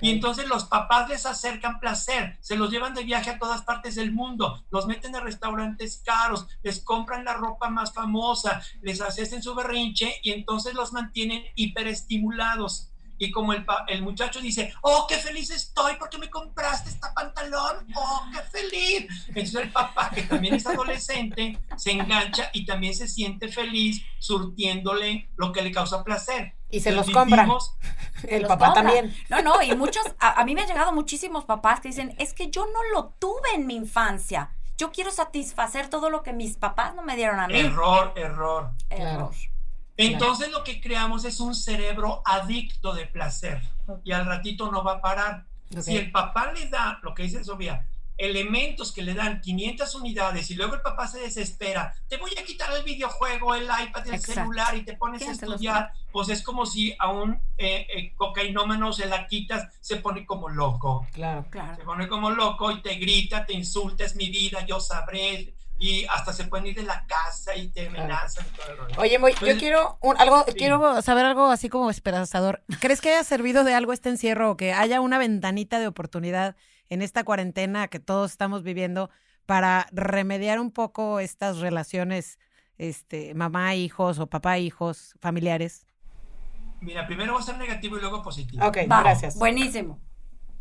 Y 0.00 0.10
entonces 0.10 0.46
los 0.48 0.64
papás 0.64 1.08
les 1.08 1.26
acercan 1.26 1.80
placer, 1.80 2.38
se 2.40 2.56
los 2.56 2.70
llevan 2.70 2.94
de 2.94 3.04
viaje 3.04 3.30
a 3.30 3.38
todas 3.38 3.62
partes 3.62 3.94
del 3.94 4.12
mundo, 4.12 4.64
los 4.70 4.86
meten 4.86 5.16
a 5.16 5.20
restaurantes 5.20 6.02
caros, 6.04 6.46
les 6.62 6.82
compran 6.82 7.24
la 7.24 7.34
ropa 7.34 7.68
más 7.68 7.92
famosa, 7.92 8.62
les 8.80 9.00
hacen 9.00 9.42
su 9.42 9.54
berrinche 9.54 10.20
y 10.22 10.30
entonces 10.32 10.74
los 10.74 10.92
mantienen 10.92 11.42
hiperestimulados 11.56 12.91
y 13.26 13.30
como 13.30 13.52
el, 13.52 13.64
el 13.86 14.02
muchacho 14.02 14.40
dice, 14.40 14.74
oh, 14.80 15.06
qué 15.08 15.14
feliz 15.16 15.50
estoy 15.50 15.94
porque 15.96 16.18
me 16.18 16.28
compraste 16.28 16.90
esta 16.90 17.14
pantalón, 17.14 17.86
oh, 17.94 18.24
qué 18.32 18.40
feliz. 18.42 19.06
Entonces 19.28 19.54
el 19.54 19.70
papá, 19.70 20.10
que 20.12 20.22
también 20.22 20.54
es 20.54 20.66
adolescente, 20.66 21.56
se 21.76 21.92
engancha 21.92 22.50
y 22.52 22.66
también 22.66 22.96
se 22.96 23.06
siente 23.06 23.46
feliz 23.46 24.02
surtiéndole 24.18 25.30
lo 25.36 25.52
que 25.52 25.62
le 25.62 25.70
causa 25.70 26.02
placer. 26.02 26.56
Y 26.68 26.80
se 26.80 26.90
los 26.90 27.08
compra. 27.10 27.46
El 28.24 28.46
papá 28.46 28.72
también. 28.72 29.14
No, 29.28 29.42
no, 29.42 29.62
y 29.62 29.76
muchos, 29.76 30.02
a, 30.18 30.40
a 30.40 30.44
mí 30.44 30.54
me 30.54 30.62
han 30.62 30.68
llegado 30.68 30.92
muchísimos 30.92 31.44
papás 31.44 31.80
que 31.80 31.88
dicen, 31.88 32.14
es 32.18 32.34
que 32.34 32.50
yo 32.50 32.66
no 32.66 32.80
lo 32.92 33.10
tuve 33.20 33.54
en 33.54 33.66
mi 33.66 33.76
infancia. 33.76 34.50
Yo 34.78 34.90
quiero 34.90 35.10
satisfacer 35.10 35.88
todo 35.88 36.10
lo 36.10 36.22
que 36.22 36.32
mis 36.32 36.56
papás 36.56 36.94
no 36.94 37.02
me 37.02 37.14
dieron 37.14 37.38
a 37.38 37.46
mí. 37.46 37.58
Error, 37.58 38.14
error. 38.16 38.72
Error. 38.90 39.32
Entonces 39.96 40.50
lo 40.50 40.64
que 40.64 40.80
creamos 40.80 41.24
es 41.24 41.40
un 41.40 41.54
cerebro 41.54 42.22
adicto 42.24 42.94
de 42.94 43.06
placer 43.06 43.60
y 44.04 44.12
al 44.12 44.26
ratito 44.26 44.70
no 44.70 44.82
va 44.82 44.94
a 44.94 45.00
parar. 45.00 45.46
Si 45.80 45.96
el 45.96 46.10
papá 46.10 46.52
le 46.52 46.68
da, 46.68 46.98
lo 47.02 47.14
que 47.14 47.24
dice 47.24 47.44
Sofía, 47.44 47.86
elementos 48.18 48.92
que 48.92 49.02
le 49.02 49.14
dan 49.14 49.40
500 49.40 49.94
unidades 49.94 50.50
y 50.50 50.54
luego 50.54 50.74
el 50.74 50.82
papá 50.82 51.08
se 51.08 51.20
desespera, 51.20 51.94
te 52.08 52.18
voy 52.18 52.30
a 52.38 52.44
quitar 52.44 52.72
el 52.76 52.84
videojuego, 52.84 53.54
el 53.54 53.64
iPad, 53.64 54.06
el 54.06 54.14
Exacto. 54.14 54.32
celular 54.34 54.76
y 54.76 54.84
te 54.84 54.96
pones 54.96 55.26
a 55.26 55.32
estudiar, 55.32 55.92
pues 56.12 56.28
es 56.28 56.42
como 56.42 56.66
si 56.66 56.94
a 56.98 57.10
un 57.10 57.40
eh, 57.56 57.86
eh, 57.94 58.14
cocainómano 58.14 58.92
se 58.92 59.06
la 59.06 59.26
quitas, 59.26 59.68
se 59.80 59.96
pone 59.96 60.26
como 60.26 60.48
loco. 60.48 61.06
Claro. 61.12 61.46
Claro. 61.50 61.76
Se 61.76 61.82
pone 61.82 62.06
como 62.06 62.30
loco 62.30 62.70
y 62.70 62.82
te 62.82 62.94
grita, 62.96 63.46
te 63.46 63.54
insulta, 63.54 64.04
es 64.04 64.14
mi 64.14 64.28
vida, 64.30 64.64
yo 64.66 64.78
sabré. 64.78 65.54
Y 65.84 66.04
hasta 66.06 66.32
se 66.32 66.44
pueden 66.44 66.66
ir 66.68 66.76
de 66.76 66.84
la 66.84 67.04
casa 67.06 67.56
y 67.56 67.68
te 67.68 67.88
amenazan. 67.88 68.46
y 68.46 68.56
todo 68.56 68.70
el 68.70 68.76
rollo. 68.78 68.94
Oye, 69.00 69.18
Moy, 69.18 69.32
yo 69.32 69.36
Entonces, 69.38 69.58
quiero 69.58 69.98
un- 70.00 70.16
algo, 70.16 70.44
sí. 70.46 70.52
quiero 70.54 71.02
saber 71.02 71.24
algo 71.26 71.46
así 71.50 71.68
como 71.68 71.90
esperanzador. 71.90 72.62
¿Crees 72.80 73.00
que 73.00 73.08
haya 73.10 73.24
servido 73.24 73.64
de 73.64 73.74
algo 73.74 73.92
este 73.92 74.08
encierro 74.08 74.52
o 74.52 74.56
que 74.56 74.72
haya 74.72 75.00
una 75.00 75.18
ventanita 75.18 75.80
de 75.80 75.88
oportunidad 75.88 76.54
en 76.88 77.02
esta 77.02 77.24
cuarentena 77.24 77.88
que 77.88 77.98
todos 77.98 78.30
estamos 78.30 78.62
viviendo 78.62 79.10
para 79.44 79.88
remediar 79.90 80.60
un 80.60 80.70
poco 80.70 81.18
estas 81.18 81.58
relaciones, 81.58 82.38
este, 82.78 83.34
mamá 83.34 83.74
hijos 83.74 84.20
o 84.20 84.28
papá 84.28 84.58
hijos, 84.58 85.16
familiares? 85.20 85.84
Mira, 86.80 87.08
primero 87.08 87.34
va 87.34 87.40
a 87.40 87.42
ser 87.42 87.58
negativo 87.58 87.96
y 87.96 88.00
luego 88.00 88.22
positivo. 88.22 88.64
Ok, 88.64 88.78
Va, 88.90 89.02
gracias. 89.02 89.36
Buenísimo. 89.36 90.00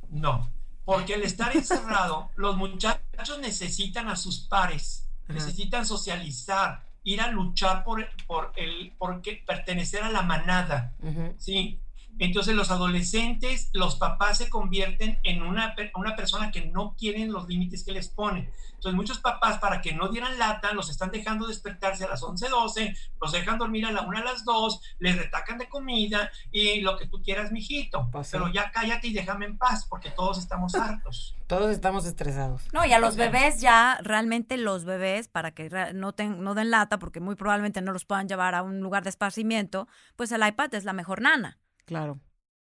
No, 0.09 0.51
porque 0.83 1.13
al 1.13 1.21
estar 1.23 1.55
encerrado, 1.55 2.31
los 2.35 2.57
muchachos 2.57 3.37
necesitan 3.39 4.07
a 4.09 4.15
sus 4.15 4.47
pares, 4.47 5.07
Ajá. 5.31 5.45
necesitan 5.45 5.85
socializar, 5.85 6.83
ir 7.03 7.19
a 7.21 7.27
luchar 7.31 7.83
por, 7.83 8.05
por 8.27 8.51
el, 8.55 8.93
por 8.97 9.21
que- 9.21 9.43
pertenecer 9.45 10.03
a 10.03 10.09
la 10.11 10.21
manada. 10.21 10.93
¿sí? 11.37 11.79
Entonces 12.19 12.55
los 12.55 12.69
adolescentes, 12.71 13.69
los 13.73 13.95
papás 13.95 14.37
se 14.37 14.49
convierten 14.49 15.19
en 15.23 15.41
una, 15.41 15.75
una 15.95 16.15
persona 16.15 16.51
que 16.51 16.65
no 16.65 16.95
quieren 16.97 17.31
los 17.31 17.47
límites 17.47 17.83
que 17.83 17.91
les 17.91 18.09
ponen. 18.09 18.49
Entonces 18.73 18.95
muchos 18.95 19.19
papás 19.19 19.59
para 19.59 19.81
que 19.81 19.93
no 19.93 20.07
dieran 20.09 20.39
lata, 20.39 20.73
los 20.73 20.89
están 20.89 21.11
dejando 21.11 21.47
despertarse 21.47 22.03
a 22.05 22.09
las 22.09 22.23
11, 22.23 22.49
12, 22.49 22.95
los 23.21 23.31
dejan 23.31 23.59
dormir 23.59 23.85
a 23.85 23.91
la 23.91 24.01
1, 24.01 24.17
a 24.17 24.23
las 24.23 24.43
2, 24.43 24.81
les 24.99 25.17
retacan 25.17 25.57
de 25.59 25.69
comida 25.69 26.31
y 26.51 26.81
lo 26.81 26.97
que 26.97 27.07
tú 27.07 27.21
quieras, 27.21 27.51
mijito. 27.51 28.09
Pues. 28.11 28.29
Pero 28.31 28.47
ya 28.51 28.71
cállate 28.71 29.07
y 29.07 29.13
déjame 29.13 29.45
en 29.45 29.57
paz 29.57 29.85
porque 29.87 30.09
todos 30.09 30.39
estamos 30.39 30.73
hartos. 30.75 31.35
Todos 31.51 31.69
estamos 31.69 32.05
estresados. 32.05 32.63
No, 32.71 32.85
y 32.85 32.93
a 32.93 32.99
los 32.99 33.17
bebés 33.17 33.59
ya, 33.59 33.99
realmente 34.03 34.55
los 34.55 34.85
bebés, 34.85 35.27
para 35.27 35.51
que 35.51 35.69
no, 35.93 36.13
ten- 36.13 36.41
no 36.41 36.53
den 36.55 36.71
lata, 36.71 36.97
porque 36.97 37.19
muy 37.19 37.35
probablemente 37.35 37.81
no 37.81 37.91
los 37.91 38.05
puedan 38.05 38.29
llevar 38.29 38.55
a 38.55 38.63
un 38.63 38.79
lugar 38.79 39.03
de 39.03 39.09
esparcimiento, 39.09 39.85
pues 40.15 40.31
el 40.31 40.47
iPad 40.47 40.73
es 40.75 40.85
la 40.85 40.93
mejor 40.93 41.19
nana. 41.21 41.57
Claro. 41.85 42.19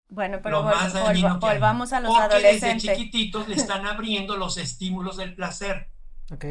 Bueno, 0.09 0.39
pero 0.41 0.63
vol- 0.63 1.39
volvamos 1.39 1.91
a 1.91 1.99
los 1.99 2.11
Porque 2.13 2.35
desde 2.35 2.47
adolescentes. 2.47 2.97
chiquititos 2.97 3.47
le 3.49 3.55
están 3.55 3.85
abriendo 3.85 4.37
los 4.37 4.57
estímulos 4.57 5.17
del 5.17 5.35
placer. 5.35 5.89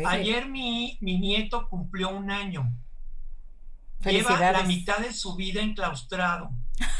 Ayer 0.06 0.46
mi, 0.48 0.98
mi 1.00 1.18
nieto 1.18 1.68
cumplió 1.68 2.10
un 2.10 2.30
año. 2.30 2.70
Lleva 4.04 4.38
la 4.38 4.62
mitad 4.62 4.98
de 4.98 5.12
su 5.12 5.36
vida 5.36 5.62
enclaustrado. 5.62 6.50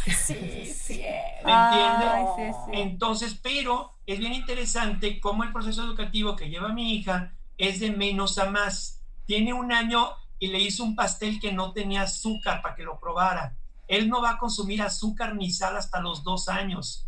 Sí, 0.06 0.64
sí. 0.74 1.02
¿Me 1.44 1.52
entiendes? 1.52 2.36
sí, 2.36 2.42
sí. 2.64 2.80
Entonces, 2.80 3.38
pero 3.42 3.92
es 4.06 4.18
bien 4.18 4.32
interesante 4.32 5.20
cómo 5.20 5.44
el 5.44 5.52
proceso 5.52 5.82
educativo 5.84 6.36
que 6.36 6.48
lleva 6.48 6.72
mi 6.72 6.94
hija 6.94 7.34
es 7.58 7.80
de 7.80 7.90
menos 7.90 8.38
a 8.38 8.50
más. 8.50 9.02
Tiene 9.26 9.52
un 9.52 9.72
año 9.72 10.08
y 10.38 10.48
le 10.48 10.58
hizo 10.60 10.84
un 10.84 10.96
pastel 10.96 11.38
que 11.38 11.52
no 11.52 11.72
tenía 11.72 12.02
azúcar 12.02 12.62
para 12.62 12.74
que 12.74 12.82
lo 12.84 12.98
probara. 12.98 13.56
Él 13.88 14.08
no 14.08 14.20
va 14.20 14.32
a 14.32 14.38
consumir 14.38 14.82
azúcar 14.82 15.34
ni 15.34 15.50
sal 15.50 15.76
hasta 15.76 16.00
los 16.00 16.24
dos 16.24 16.48
años. 16.48 17.06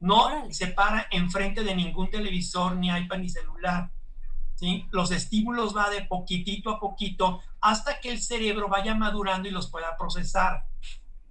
No 0.00 0.26
Órale. 0.26 0.54
se 0.54 0.68
para 0.68 1.06
enfrente 1.10 1.64
de 1.64 1.74
ningún 1.74 2.10
televisor, 2.10 2.76
ni 2.76 2.88
iPad, 2.88 3.18
ni 3.18 3.28
celular. 3.28 3.90
¿sí? 4.54 4.86
Los 4.90 5.10
estímulos 5.10 5.76
va 5.76 5.90
de 5.90 6.02
poquitito 6.02 6.70
a 6.70 6.80
poquito 6.80 7.40
hasta 7.60 8.00
que 8.00 8.10
el 8.10 8.20
cerebro 8.20 8.68
vaya 8.68 8.94
madurando 8.94 9.48
y 9.48 9.52
los 9.52 9.68
pueda 9.68 9.96
procesar. 9.96 10.66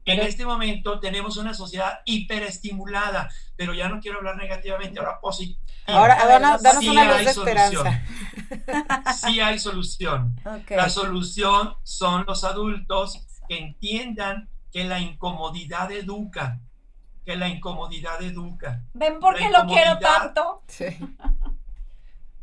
En 0.05 0.21
este 0.21 0.45
momento 0.45 1.01
tenemos 1.01 1.35
una 1.35 1.53
sociedad 1.53 1.99
hiperestimulada, 2.05 3.29
pero 3.57 3.73
ya 3.73 3.89
no 3.89 3.99
quiero 3.99 4.19
hablar 4.19 4.37
negativamente, 4.37 4.99
ahora 4.99 5.19
positivo. 5.19 5.59
Ahora, 5.85 6.15
danos, 6.25 6.63
danos 6.63 6.81
sí 6.81 6.89
una 6.89 7.03
luz 7.03 7.25
de 7.25 7.33
solución. 7.33 7.87
esperanza. 8.49 9.13
Sí 9.13 9.39
hay 9.41 9.59
solución. 9.59 10.39
La 10.69 10.89
solución 10.89 11.75
son 11.83 12.25
los 12.25 12.45
adultos 12.45 13.25
que 13.49 13.57
entiendan 13.57 14.49
que 14.77 14.83
la 14.83 14.99
incomodidad 14.99 15.91
educa, 15.91 16.61
que 17.25 17.35
la 17.35 17.47
incomodidad 17.47 18.21
educa. 18.21 18.83
¿Ven 18.93 19.19
por 19.19 19.35
qué 19.35 19.49
lo 19.49 19.65
quiero 19.65 19.97
tanto? 19.97 20.61
Sí. 20.67 20.85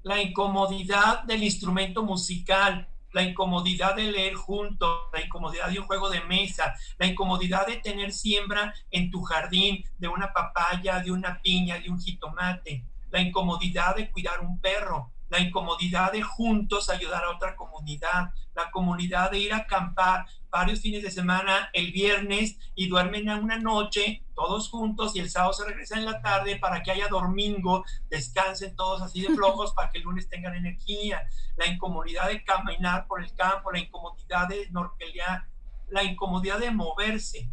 la 0.02 0.20
incomodidad 0.20 1.22
del 1.22 1.44
instrumento 1.44 2.02
musical, 2.02 2.88
la 3.12 3.22
incomodidad 3.22 3.94
de 3.94 4.10
leer 4.10 4.34
juntos, 4.34 5.02
la 5.12 5.20
incomodidad 5.20 5.68
de 5.68 5.78
un 5.78 5.86
juego 5.86 6.10
de 6.10 6.22
mesa, 6.22 6.74
la 6.98 7.06
incomodidad 7.06 7.68
de 7.68 7.76
tener 7.76 8.12
siembra 8.12 8.74
en 8.90 9.12
tu 9.12 9.22
jardín 9.22 9.84
de 9.98 10.08
una 10.08 10.32
papaya, 10.32 10.98
de 10.98 11.12
una 11.12 11.40
piña, 11.40 11.78
de 11.78 11.88
un 11.88 12.00
jitomate, 12.00 12.84
la 13.12 13.20
incomodidad 13.20 13.94
de 13.94 14.10
cuidar 14.10 14.40
un 14.40 14.58
perro, 14.58 15.12
la 15.28 15.38
incomodidad 15.38 16.10
de 16.10 16.22
juntos 16.22 16.90
ayudar 16.90 17.24
a 17.24 17.30
otra 17.30 17.54
comunidad, 17.54 18.30
la 18.54 18.70
comunidad 18.72 19.30
de 19.30 19.38
ir 19.38 19.52
a 19.52 19.58
acampar 19.58 20.26
varios 20.54 20.80
fines 20.80 21.02
de 21.02 21.10
semana 21.10 21.68
el 21.72 21.90
viernes 21.90 22.58
y 22.76 22.86
duermen 22.86 23.28
a 23.28 23.38
una 23.38 23.58
noche 23.58 24.22
todos 24.36 24.68
juntos 24.70 25.16
y 25.16 25.18
el 25.18 25.28
sábado 25.28 25.52
se 25.52 25.64
regresan 25.64 25.98
en 25.98 26.04
la 26.04 26.22
tarde 26.22 26.60
para 26.60 26.80
que 26.80 26.92
haya 26.92 27.08
domingo, 27.08 27.84
descansen 28.08 28.76
todos 28.76 29.02
así 29.02 29.20
de 29.20 29.28
flojos 29.34 29.74
para 29.74 29.90
que 29.90 29.98
el 29.98 30.04
lunes 30.04 30.28
tengan 30.28 30.54
energía, 30.54 31.26
la 31.56 31.66
incomodidad 31.66 32.28
de 32.28 32.44
caminar 32.44 33.08
por 33.08 33.20
el 33.24 33.34
campo, 33.34 33.72
la 33.72 33.80
incomodidad 33.80 34.46
de 34.46 34.70
norquelear, 34.70 35.44
la 35.88 36.04
incomodidad 36.04 36.60
de 36.60 36.70
moverse. 36.70 37.50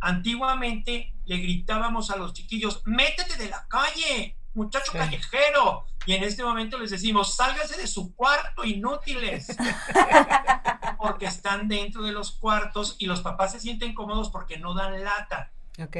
Antiguamente 0.00 1.14
le 1.24 1.36
gritábamos 1.36 2.10
a 2.10 2.16
los 2.16 2.32
chiquillos, 2.32 2.82
métete 2.84 3.36
de 3.36 3.48
la 3.48 3.64
calle, 3.68 4.36
muchacho 4.54 4.90
Sí. 4.90 4.98
callejero. 4.98 5.86
Y 6.04 6.14
en 6.14 6.24
este 6.24 6.42
momento 6.42 6.78
les 6.78 6.90
decimos, 6.90 7.36
sálgase 7.36 7.76
de 7.80 7.86
su 7.86 8.12
cuarto, 8.16 8.64
inútiles. 8.64 9.46
porque 10.98 11.26
están 11.26 11.68
dentro 11.68 12.02
de 12.02 12.12
los 12.12 12.32
cuartos 12.32 12.96
y 12.98 13.06
los 13.06 13.20
papás 13.20 13.52
se 13.52 13.60
sienten 13.60 13.94
cómodos 13.94 14.28
porque 14.30 14.58
no 14.58 14.74
dan 14.74 15.02
lata. 15.02 15.52
Ok. 15.80 15.96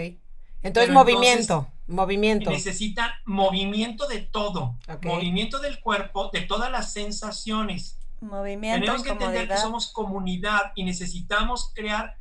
Entonces, 0.63 0.89
Pero 0.89 0.93
movimiento, 0.93 1.69
movimiento. 1.87 2.51
Necesitan 2.51 3.11
movimiento 3.25 4.09
de 4.09 4.21
todo, 4.21 4.77
Ok. 4.89 5.07
movimiento 5.07 5.61
del 5.61 5.81
cuerpo, 5.81 6.31
de 6.33 6.41
todas 6.43 6.71
las 6.71 6.93
sensaciones. 6.93 7.97
Movimiento, 8.21 8.81
Tenemos 8.81 9.03
que 9.05 9.11
entender 9.11 9.49
que 9.49 9.57
somos 9.57 9.93
comunidad 9.93 10.73
y 10.75 10.83
necesitamos 10.83 11.71
crear 11.73 12.19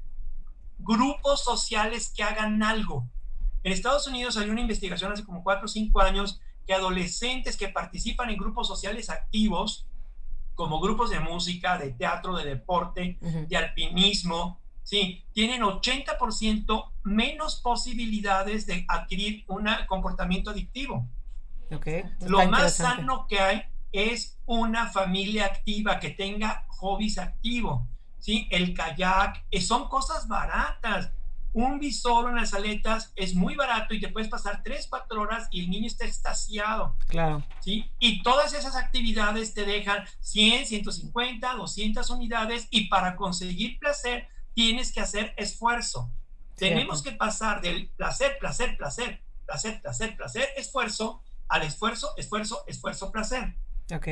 grupos 0.78 1.44
sociales 1.44 2.14
que 2.16 2.24
hagan 2.24 2.62
algo. 2.62 3.08
En 3.64 3.74
Estados 3.74 4.06
Unidos 4.06 4.38
hay 4.38 4.50
una 4.52 4.62
investigación 4.62 5.12
hace 5.12 5.26
como 5.26 5.44
cuatro 5.44 5.66
o 5.66 5.68
cinco 5.68 6.00
años 6.02 6.40
que 6.68 6.76
adolescentes 6.76 7.58
que 7.58 7.70
participan 7.70 8.30
en 8.30 8.38
grupos 8.38 8.68
sociales 8.68 9.10
activos, 9.10 9.87
como 10.58 10.82
grupos 10.82 11.12
de 11.12 11.20
música, 11.20 11.78
de 11.78 11.92
teatro, 11.92 12.36
de 12.36 12.44
deporte, 12.44 13.20
de 13.22 13.58
alpinismo, 13.58 14.60
sí, 14.82 15.24
tienen 15.32 15.62
80% 15.62 16.92
menos 17.04 17.58
posibilidades 17.58 18.66
de 18.66 18.84
adquirir 18.90 19.46
un 19.48 19.70
comportamiento 19.88 20.50
adictivo. 20.50 21.08
Ok. 21.72 21.86
Está 21.86 22.28
Lo 22.28 22.48
más 22.48 22.74
sano 22.74 23.28
que 23.28 23.40
hay 23.40 23.62
es 23.92 24.40
una 24.48 24.88
familia 24.88 25.46
activa 25.46 26.00
que 26.00 26.10
tenga 26.10 26.66
hobbies 26.70 27.20
activos. 27.20 27.88
¿sí? 28.18 28.48
El 28.50 28.74
kayak, 28.74 29.46
eh, 29.52 29.62
son 29.62 29.88
cosas 29.90 30.28
baratas. 30.28 31.12
Un 31.54 31.80
visor 31.80 32.30
en 32.30 32.36
las 32.36 32.54
aletas 32.54 33.12
es 33.16 33.34
muy 33.34 33.56
barato 33.56 33.94
y 33.94 34.00
te 34.00 34.10
puedes 34.10 34.30
pasar 34.30 34.62
3, 34.64 34.88
4 34.90 35.22
horas 35.22 35.48
y 35.52 35.62
el 35.62 35.70
niño 35.70 35.88
está 35.88 36.06
extasiado. 36.06 36.96
Claro. 37.08 37.44
¿sí? 37.62 37.90
Y 38.00 38.22
todas 38.22 38.54
esas 38.54 38.76
actividades 38.76 39.54
te 39.54 39.66
dejan 39.66 40.06
100, 40.20 40.68
150, 40.68 41.54
200 41.54 42.10
unidades 42.10 42.68
y 42.70 42.88
para 42.88 43.16
conseguir 43.16 43.80
placer 43.80 44.28
tienes 44.54 44.92
que 44.92 45.02
hacer 45.02 45.34
esfuerzo. 45.38 46.12
Tenemos 46.56 47.04
que 47.04 47.12
pasar 47.12 47.62
del 47.62 47.90
placer, 47.90 48.38
placer, 48.40 48.76
placer, 48.78 49.22
placer, 49.46 49.82
placer, 49.82 50.18
placer, 50.18 50.50
esfuerzo, 50.58 51.22
al 51.48 51.62
esfuerzo, 51.62 52.14
esfuerzo, 52.18 52.64
esfuerzo, 52.68 53.12
placer. 53.12 53.56
Ok. 53.94 54.08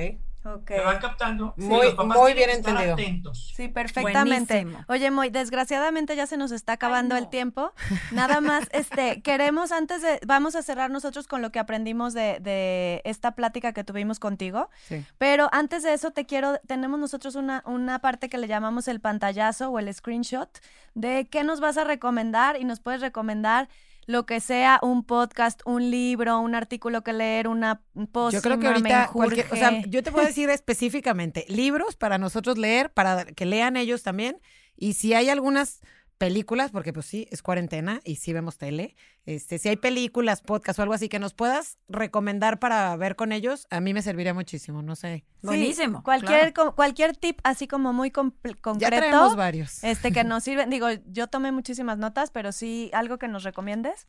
Ok. 0.45 0.69
¿Me 0.69 0.79
van 0.81 0.99
captando? 0.99 1.53
Sí, 1.57 1.63
Muy- 1.63 1.85
los 1.87 1.95
papás 1.95 2.17
muy 2.17 2.33
bien 2.33 2.49
que 2.49 2.55
estar 2.57 2.71
entendido. 2.73 2.93
atentos. 2.93 3.51
Sí, 3.55 3.67
perfectamente. 3.67 4.61
Buenísimo. 4.61 4.85
Oye, 4.87 5.09
Moy, 5.11 5.29
desgraciadamente 5.31 6.15
ya 6.15 6.27
se 6.27 6.37
nos 6.37 6.51
está 6.51 6.73
acabando 6.73 7.15
no. 7.15 7.19
el 7.21 7.29
tiempo. 7.29 7.73
Nada 8.11 8.41
más, 8.41 8.67
este, 8.71 9.21
queremos 9.21 9.71
antes 9.71 10.01
de, 10.03 10.19
vamos 10.25 10.55
a 10.55 10.61
cerrar 10.61 10.91
nosotros 10.91 11.27
con 11.27 11.41
lo 11.41 11.51
que 11.51 11.59
aprendimos 11.59 12.13
de, 12.13 12.37
de 12.41 13.01
esta 13.05 13.31
plática 13.31 13.73
que 13.73 13.83
tuvimos 13.83 14.19
contigo. 14.19 14.69
Sí. 14.87 15.03
Pero 15.17 15.49
antes 15.51 15.81
de 15.83 15.93
eso 15.93 16.11
te 16.11 16.25
quiero, 16.25 16.59
tenemos 16.67 16.99
nosotros 16.99 17.35
una, 17.35 17.63
una 17.65 17.99
parte 17.99 18.29
que 18.29 18.37
le 18.37 18.47
llamamos 18.47 18.87
el 18.87 18.99
pantallazo 18.99 19.69
o 19.71 19.79
el 19.79 19.91
screenshot 19.93 20.49
de 20.93 21.27
qué 21.29 21.43
nos 21.43 21.59
vas 21.59 21.77
a 21.77 21.83
recomendar 21.83 22.59
y 22.59 22.65
nos 22.65 22.79
puedes 22.79 23.01
recomendar 23.01 23.67
lo 24.05 24.25
que 24.25 24.39
sea, 24.39 24.79
un 24.81 25.03
podcast, 25.03 25.61
un 25.65 25.89
libro, 25.89 26.39
un 26.39 26.55
artículo 26.55 27.03
que 27.03 27.13
leer, 27.13 27.47
una 27.47 27.81
post. 28.11 28.35
Yo 28.35 28.41
creo 28.41 28.59
que 28.59 28.67
ahorita, 28.67 29.09
cualquier, 29.11 29.47
o 29.51 29.55
sea, 29.55 29.81
yo 29.87 30.03
te 30.03 30.11
puedo 30.11 30.25
decir 30.27 30.49
específicamente, 30.49 31.45
libros 31.47 31.95
para 31.95 32.17
nosotros 32.17 32.57
leer, 32.57 32.91
para 32.91 33.25
que 33.25 33.45
lean 33.45 33.77
ellos 33.77 34.03
también, 34.03 34.39
y 34.77 34.93
si 34.93 35.13
hay 35.13 35.29
algunas 35.29 35.81
películas, 36.17 36.71
porque 36.71 36.93
pues 36.93 37.05
sí, 37.05 37.27
es 37.31 37.41
cuarentena 37.41 37.99
y 38.03 38.15
sí 38.17 38.33
vemos 38.33 38.57
tele. 38.57 38.95
Este, 39.25 39.57
si 39.59 39.69
hay 39.69 39.75
películas, 39.75 40.41
podcast 40.41 40.79
o 40.79 40.81
algo 40.81 40.93
así 40.93 41.09
que 41.09 41.19
nos 41.19 41.33
puedas 41.33 41.77
recomendar 41.87 42.59
para 42.59 42.95
ver 42.95 43.15
con 43.15 43.31
ellos, 43.31 43.67
a 43.69 43.79
mí 43.79 43.93
me 43.93 44.01
serviría 44.01 44.33
muchísimo, 44.33 44.81
no 44.81 44.95
sé. 44.95 45.25
Buenísimo. 45.41 46.03
Cualquier, 46.03 46.53
cualquier 46.53 47.15
tip 47.15 47.39
así 47.43 47.67
como 47.67 47.93
muy 47.93 48.11
concreto. 48.11 48.77
Ya 48.77 48.89
tenemos 48.89 49.35
varios. 49.35 49.83
Este, 49.83 50.11
que 50.11 50.23
nos 50.23 50.43
sirven. 50.43 50.69
Digo, 50.69 50.87
yo 51.07 51.27
tomé 51.27 51.51
muchísimas 51.51 51.97
notas, 51.97 52.31
pero 52.31 52.51
sí, 52.51 52.89
algo 52.93 53.17
que 53.17 53.27
nos 53.27 53.43
recomiendes. 53.43 54.07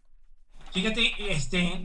Fíjate, 0.76 1.14
este, 1.32 1.80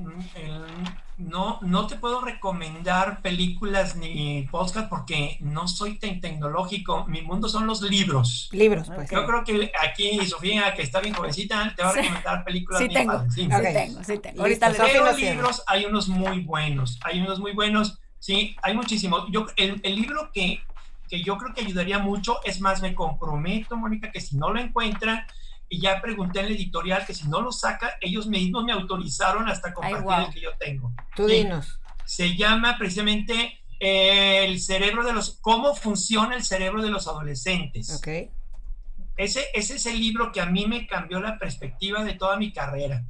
no, 1.16 1.60
no 1.62 1.88
te 1.88 1.96
puedo 1.96 2.20
recomendar 2.20 3.22
películas 3.22 3.96
ni 3.96 4.46
podcast 4.52 4.90
porque 4.90 5.38
no 5.40 5.70
soy 5.70 5.98
tan 5.98 6.20
tecnológico. 6.20 7.06
Mi 7.08 7.22
mundo 7.22 7.48
son 7.48 7.68
los 7.68 7.82
libros. 7.84 8.50
Libros, 8.52 8.92
pues. 8.94 9.10
Yo 9.10 9.26
creo 9.26 9.46
que 9.46 9.72
aquí 9.82 10.20
Sofía, 10.26 10.74
que 10.74 10.82
está 10.82 11.00
bien 11.00 11.14
jovencita, 11.14 11.74
te 11.74 11.84
va 11.84 11.92
a 11.92 11.94
recomendar 11.94 12.44
películas. 12.44 12.82
Sí, 12.82 12.90
tengo. 12.90 13.32
Sí, 13.32 13.48
tengo, 13.48 14.04
sí 14.04 14.18
tengo. 14.18 14.42
Ahorita 14.42 14.70
los 14.70 15.18
libros 15.18 15.64
hay 15.68 15.86
unos 15.86 16.10
muy 16.10 16.42
buenos. 16.42 17.00
Hay 17.06 17.22
unos 17.22 17.40
muy 17.40 17.54
buenos. 17.54 17.98
Sí, 18.20 18.58
hay 18.62 18.76
muchísimos. 18.76 19.24
Yo, 19.32 19.48
el, 19.56 19.80
el 19.84 19.96
libro 19.96 20.32
que, 20.34 20.60
que 21.08 21.24
yo 21.24 21.38
creo 21.38 21.54
que 21.54 21.62
ayudaría 21.62 22.00
mucho, 22.00 22.42
es 22.44 22.60
más, 22.60 22.82
me 22.82 22.94
comprometo, 22.94 23.78
Mónica, 23.78 24.12
que 24.12 24.20
si 24.20 24.36
no 24.36 24.52
lo 24.52 24.60
encuentran, 24.60 25.26
y 25.72 25.80
ya 25.80 26.02
pregunté 26.02 26.42
en 26.42 26.48
la 26.48 26.52
editorial 26.52 27.06
que 27.06 27.14
si 27.14 27.30
no 27.30 27.40
lo 27.42 27.54
saca, 27.54 27.98
ellos 28.02 28.28
mismos 28.28 28.66
me 28.66 28.74
autorizaron 28.74 29.48
hasta 29.48 29.74
compartir 29.74 30.28
el 30.28 30.34
que 30.34 30.42
yo 30.42 30.50
tengo. 30.60 30.92
Tú 31.16 31.26
dinos. 31.26 31.80
Se 32.04 32.36
llama 32.36 32.78
precisamente 32.78 33.58
eh, 33.80 34.44
el 34.44 34.60
cerebro 34.60 35.06
de 35.06 35.14
los, 35.14 35.38
cómo 35.40 35.74
funciona 35.74 36.36
el 36.36 36.44
cerebro 36.44 36.84
de 36.84 36.90
los 36.90 37.08
adolescentes. 37.08 37.96
Ok. 37.96 38.30
Ese, 39.16 39.46
ese 39.54 39.76
es 39.76 39.86
el 39.86 39.98
libro 39.98 40.34
que 40.34 40.42
a 40.42 40.46
mí 40.46 40.66
me 40.66 40.86
cambió 40.88 41.22
la 41.22 41.40
perspectiva 41.40 42.04
de 42.04 42.16
toda 42.16 42.36
mi 42.36 42.52
carrera. 42.52 43.06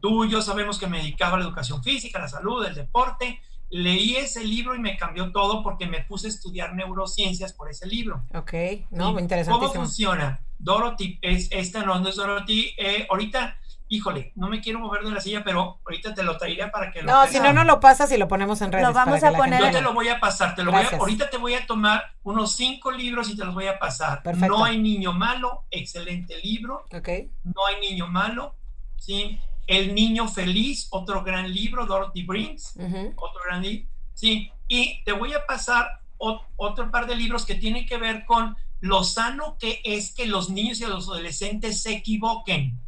Tú 0.00 0.24
y 0.24 0.30
yo 0.30 0.42
sabemos 0.42 0.78
que 0.78 0.86
me 0.86 0.98
dedicaba 0.98 1.34
a 1.34 1.38
la 1.40 1.46
educación 1.46 1.82
física, 1.82 2.20
a 2.20 2.22
la 2.22 2.28
salud, 2.28 2.64
el 2.64 2.76
deporte. 2.76 3.40
Leí 3.70 4.14
ese 4.14 4.44
libro 4.44 4.76
y 4.76 4.78
me 4.78 4.96
cambió 4.96 5.32
todo 5.32 5.64
porque 5.64 5.86
me 5.86 6.04
puse 6.04 6.28
a 6.28 6.30
estudiar 6.30 6.76
neurociencias 6.76 7.52
por 7.52 7.68
ese 7.68 7.88
libro. 7.88 8.24
Ok, 8.32 8.52
no, 8.90 9.18
interesante. 9.18 9.58
¿Cómo 9.58 9.72
funciona? 9.72 10.45
Dorothy, 10.58 11.18
es, 11.22 11.48
esta 11.50 11.84
no, 11.84 11.98
no 11.98 12.08
es 12.08 12.16
Dorothy. 12.16 12.74
Eh, 12.76 13.06
ahorita, 13.10 13.58
híjole, 13.88 14.32
no 14.34 14.48
me 14.48 14.60
quiero 14.60 14.80
mover 14.80 15.02
de 15.02 15.10
la 15.10 15.20
silla, 15.20 15.44
pero 15.44 15.80
ahorita 15.84 16.14
te 16.14 16.22
lo 16.22 16.36
traería 16.36 16.70
para 16.70 16.90
que 16.90 17.02
lo 17.02 17.12
No, 17.12 17.26
si 17.26 17.38
no, 17.38 17.52
no 17.52 17.64
lo 17.64 17.80
pasas 17.80 18.10
y 18.12 18.16
lo 18.16 18.28
ponemos 18.28 18.60
en 18.62 18.72
redes. 18.72 18.86
Lo 18.86 18.92
vamos 18.92 19.22
a 19.22 19.32
poner. 19.32 19.60
Yo 19.60 19.70
te 19.70 19.80
lo 19.80 19.92
voy 19.92 20.08
a 20.08 20.18
pasar, 20.18 20.54
te 20.54 20.64
lo 20.64 20.72
voy 20.72 20.82
a, 20.82 20.96
ahorita 20.96 21.30
te 21.30 21.36
voy 21.36 21.54
a 21.54 21.66
tomar 21.66 22.14
unos 22.22 22.56
cinco 22.56 22.90
libros 22.90 23.30
y 23.30 23.36
te 23.36 23.44
los 23.44 23.54
voy 23.54 23.66
a 23.66 23.78
pasar. 23.78 24.22
Perfecto. 24.22 24.56
No 24.56 24.64
hay 24.64 24.78
niño 24.78 25.12
malo, 25.12 25.64
excelente 25.70 26.36
libro. 26.42 26.84
Ok. 26.92 27.08
No 27.44 27.66
hay 27.66 27.80
niño 27.80 28.06
malo, 28.06 28.54
¿sí? 28.98 29.38
El 29.66 29.94
niño 29.94 30.28
feliz, 30.28 30.88
otro 30.90 31.22
gran 31.24 31.52
libro, 31.52 31.86
Dorothy 31.86 32.22
Brings, 32.22 32.74
otro 33.16 33.40
gran 33.44 33.62
libro, 33.62 33.88
¿sí? 34.14 34.50
Y 34.68 35.02
te 35.04 35.12
voy 35.12 35.32
a 35.32 35.44
pasar 35.44 36.00
otro 36.18 36.90
par 36.90 37.06
de 37.06 37.16
libros 37.16 37.44
que 37.44 37.56
tienen 37.56 37.84
que 37.86 37.98
ver 37.98 38.24
con 38.24 38.56
lo 38.86 39.04
sano 39.04 39.56
que 39.58 39.80
es 39.84 40.12
que 40.12 40.26
los 40.26 40.50
niños 40.50 40.80
y 40.80 40.86
los 40.86 41.08
adolescentes 41.08 41.82
se 41.82 41.92
equivoquen. 41.92 42.78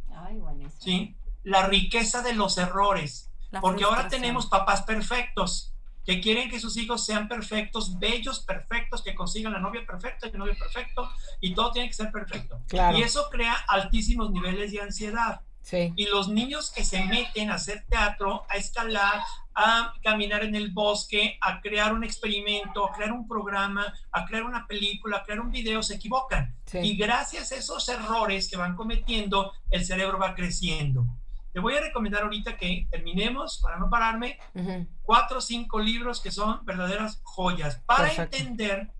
¿sí? 0.79 1.15
La 1.43 1.67
riqueza 1.67 2.21
de 2.21 2.33
los 2.33 2.57
errores. 2.57 3.29
porque 3.61 3.83
ahora 3.83 4.07
tenemos 4.07 4.45
papás 4.45 4.83
perfectos 4.83 5.73
que 6.05 6.21
quieren 6.21 6.49
que 6.49 6.59
sus 6.59 6.75
hijos 6.77 7.05
sean 7.05 7.27
perfectos, 7.27 7.99
bellos, 7.99 8.39
perfectos, 8.39 9.03
que 9.03 9.13
consigan 9.13 9.53
la 9.53 9.59
novia 9.59 9.85
perfecta, 9.85 10.25
el 10.25 10.39
novio 10.39 10.57
perfecto, 10.57 11.07
y 11.39 11.53
todo 11.53 11.71
tiene 11.71 11.87
que 11.87 11.93
ser 11.93 12.11
perfecto. 12.11 12.59
Y 12.95 13.03
eso 13.03 13.29
crea 13.29 13.53
altísimos 13.67 14.31
niveles 14.31 14.71
de 14.71 14.81
ansiedad. 14.81 15.41
Y 15.95 16.05
los 16.07 16.29
niños 16.29 16.71
que 16.71 16.83
se 16.83 17.03
meten 17.05 17.51
a 17.51 17.55
hacer 17.55 17.85
teatro, 17.87 18.45
a 18.49 18.57
escalar, 18.57 19.21
a 19.53 19.93
caminar 20.03 20.43
en 20.43 20.55
el 20.55 20.71
bosque, 20.71 21.37
a 21.41 21.61
crear 21.61 21.93
un 21.93 22.03
experimento, 22.03 22.87
a 22.87 22.93
crear 22.93 23.11
un 23.11 23.27
programa, 23.27 23.93
a 24.11 24.25
crear 24.25 24.43
una 24.43 24.65
película, 24.65 25.17
a 25.17 25.23
crear 25.23 25.41
un 25.41 25.51
video, 25.51 25.83
se 25.83 25.95
equivocan. 25.95 26.55
Y 26.73 26.95
gracias 26.97 27.51
a 27.51 27.55
esos 27.55 27.87
errores 27.89 28.49
que 28.49 28.57
van 28.57 28.75
cometiendo, 28.75 29.53
el 29.69 29.85
cerebro 29.85 30.17
va 30.17 30.33
creciendo. 30.33 31.05
Te 31.51 31.59
voy 31.59 31.75
a 31.75 31.81
recomendar 31.81 32.23
ahorita 32.23 32.57
que 32.57 32.87
terminemos, 32.91 33.59
para 33.61 33.77
no 33.77 33.89
pararme, 33.89 34.39
cuatro 35.01 35.39
o 35.39 35.41
cinco 35.41 35.79
libros 35.79 36.21
que 36.21 36.31
son 36.31 36.63
verdaderas 36.63 37.19
joyas 37.23 37.81
para 37.85 38.13
entender 38.13 38.91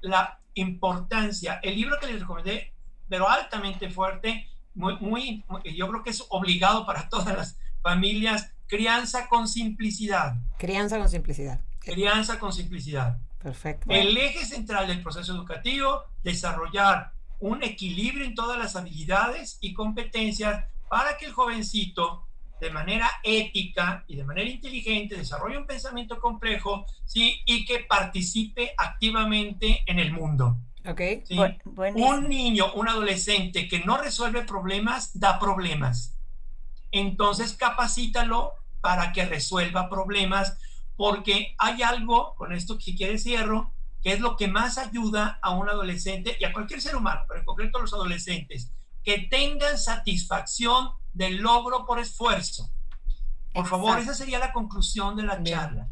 la 0.00 0.40
importancia. 0.54 1.60
El 1.62 1.76
libro 1.76 1.98
que 2.00 2.08
les 2.08 2.20
recomendé, 2.20 2.74
pero 3.08 3.28
altamente 3.28 3.88
fuerte, 3.90 4.48
muy, 4.78 4.96
muy, 5.00 5.44
yo 5.74 5.88
creo 5.88 6.02
que 6.04 6.10
es 6.10 6.24
obligado 6.30 6.86
para 6.86 7.08
todas 7.08 7.36
las 7.36 7.58
familias, 7.82 8.52
crianza 8.68 9.28
con 9.28 9.48
simplicidad. 9.48 10.36
Crianza 10.56 10.98
con 10.98 11.08
simplicidad. 11.08 11.60
Crianza 11.80 12.38
con 12.38 12.52
simplicidad. 12.52 13.18
Perfecto. 13.42 13.86
El 13.90 14.16
eje 14.16 14.44
central 14.44 14.86
del 14.86 15.02
proceso 15.02 15.34
educativo, 15.34 16.04
desarrollar 16.22 17.12
un 17.40 17.62
equilibrio 17.62 18.24
en 18.24 18.34
todas 18.34 18.58
las 18.58 18.76
habilidades 18.76 19.58
y 19.60 19.74
competencias 19.74 20.64
para 20.88 21.16
que 21.16 21.26
el 21.26 21.32
jovencito 21.32 22.26
de 22.60 22.70
manera 22.70 23.08
ética 23.22 24.04
y 24.08 24.16
de 24.16 24.24
manera 24.24 24.48
inteligente 24.48 25.16
desarrolle 25.16 25.58
un 25.58 25.66
pensamiento 25.66 26.20
complejo, 26.20 26.86
¿sí? 27.04 27.40
Y 27.46 27.64
que 27.64 27.80
participe 27.80 28.74
activamente 28.76 29.82
en 29.86 29.98
el 29.98 30.12
mundo. 30.12 30.56
Ok. 30.86 31.00
un 31.94 32.28
niño, 32.28 32.72
un 32.74 32.88
adolescente 32.88 33.68
que 33.68 33.80
no 33.80 33.98
resuelve 33.98 34.42
problemas, 34.42 35.18
da 35.18 35.38
problemas. 35.38 36.16
Entonces 36.90 37.52
capacítalo 37.54 38.54
para 38.80 39.12
que 39.12 39.26
resuelva 39.26 39.88
problemas, 39.88 40.56
porque 40.96 41.54
hay 41.58 41.82
algo, 41.82 42.34
con 42.36 42.52
esto 42.52 42.78
que 42.78 42.94
quiere 42.94 43.18
cierro, 43.18 43.72
que 44.02 44.12
es 44.12 44.20
lo 44.20 44.36
que 44.36 44.48
más 44.48 44.78
ayuda 44.78 45.38
a 45.42 45.50
un 45.50 45.68
adolescente 45.68 46.36
y 46.40 46.44
a 46.44 46.52
cualquier 46.52 46.80
ser 46.80 46.96
humano, 46.96 47.22
pero 47.26 47.40
en 47.40 47.46
concreto 47.46 47.78
a 47.78 47.82
los 47.82 47.92
adolescentes, 47.92 48.72
que 49.02 49.18
tengan 49.30 49.78
satisfacción 49.78 50.90
del 51.12 51.38
logro 51.38 51.84
por 51.86 51.98
esfuerzo. 51.98 52.70
Por 53.52 53.66
favor, 53.66 53.98
esa 53.98 54.14
sería 54.14 54.38
la 54.38 54.52
conclusión 54.52 55.16
de 55.16 55.24
la 55.24 55.42
charla. 55.42 55.88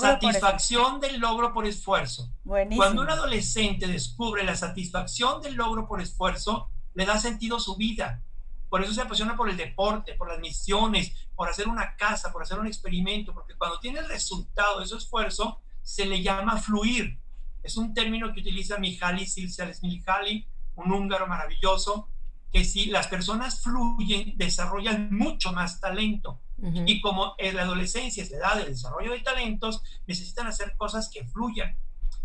Satisfacción 0.00 1.00
del 1.00 1.18
logro 1.18 1.52
por 1.52 1.66
esfuerzo. 1.66 2.30
Cuando 2.76 3.02
un 3.02 3.10
adolescente 3.10 3.86
descubre 3.86 4.44
la 4.44 4.56
satisfacción 4.56 5.40
del 5.40 5.54
logro 5.54 5.86
por 5.86 6.00
esfuerzo, 6.00 6.70
le 6.94 7.06
da 7.06 7.18
sentido 7.18 7.56
a 7.56 7.60
su 7.60 7.76
vida. 7.76 8.22
Por 8.68 8.82
eso 8.82 8.92
se 8.92 9.02
apasiona 9.02 9.36
por 9.36 9.48
el 9.48 9.56
deporte, 9.56 10.14
por 10.14 10.28
las 10.28 10.40
misiones, 10.40 11.12
por 11.34 11.48
hacer 11.48 11.68
una 11.68 11.96
casa, 11.96 12.32
por 12.32 12.42
hacer 12.42 12.58
un 12.58 12.66
experimento, 12.66 13.32
porque 13.32 13.54
cuando 13.54 13.78
tiene 13.78 14.00
el 14.00 14.08
resultado 14.08 14.80
de 14.80 14.86
su 14.86 14.96
esfuerzo, 14.96 15.60
se 15.82 16.04
le 16.04 16.22
llama 16.22 16.56
fluir. 16.56 17.20
Es 17.62 17.76
un 17.76 17.94
término 17.94 18.32
que 18.32 18.40
utiliza 18.40 18.78
Mihaly 18.78 19.26
Csikszentmihalyi, 19.26 20.46
un 20.74 20.92
húngaro 20.92 21.26
maravilloso, 21.26 22.08
que 22.52 22.64
si 22.64 22.86
las 22.86 23.06
personas 23.06 23.60
fluyen, 23.60 24.36
desarrollan 24.36 25.14
mucho 25.14 25.52
más 25.52 25.80
talento. 25.80 26.40
Y 26.58 27.02
como 27.02 27.34
en 27.36 27.56
la 27.56 27.62
adolescencia 27.62 28.22
es 28.22 28.30
la 28.30 28.38
edad 28.38 28.56
del 28.56 28.68
desarrollo 28.68 29.12
de 29.12 29.20
talentos, 29.20 29.82
necesitan 30.06 30.46
hacer 30.46 30.74
cosas 30.76 31.10
que 31.12 31.24
fluyan. 31.24 31.76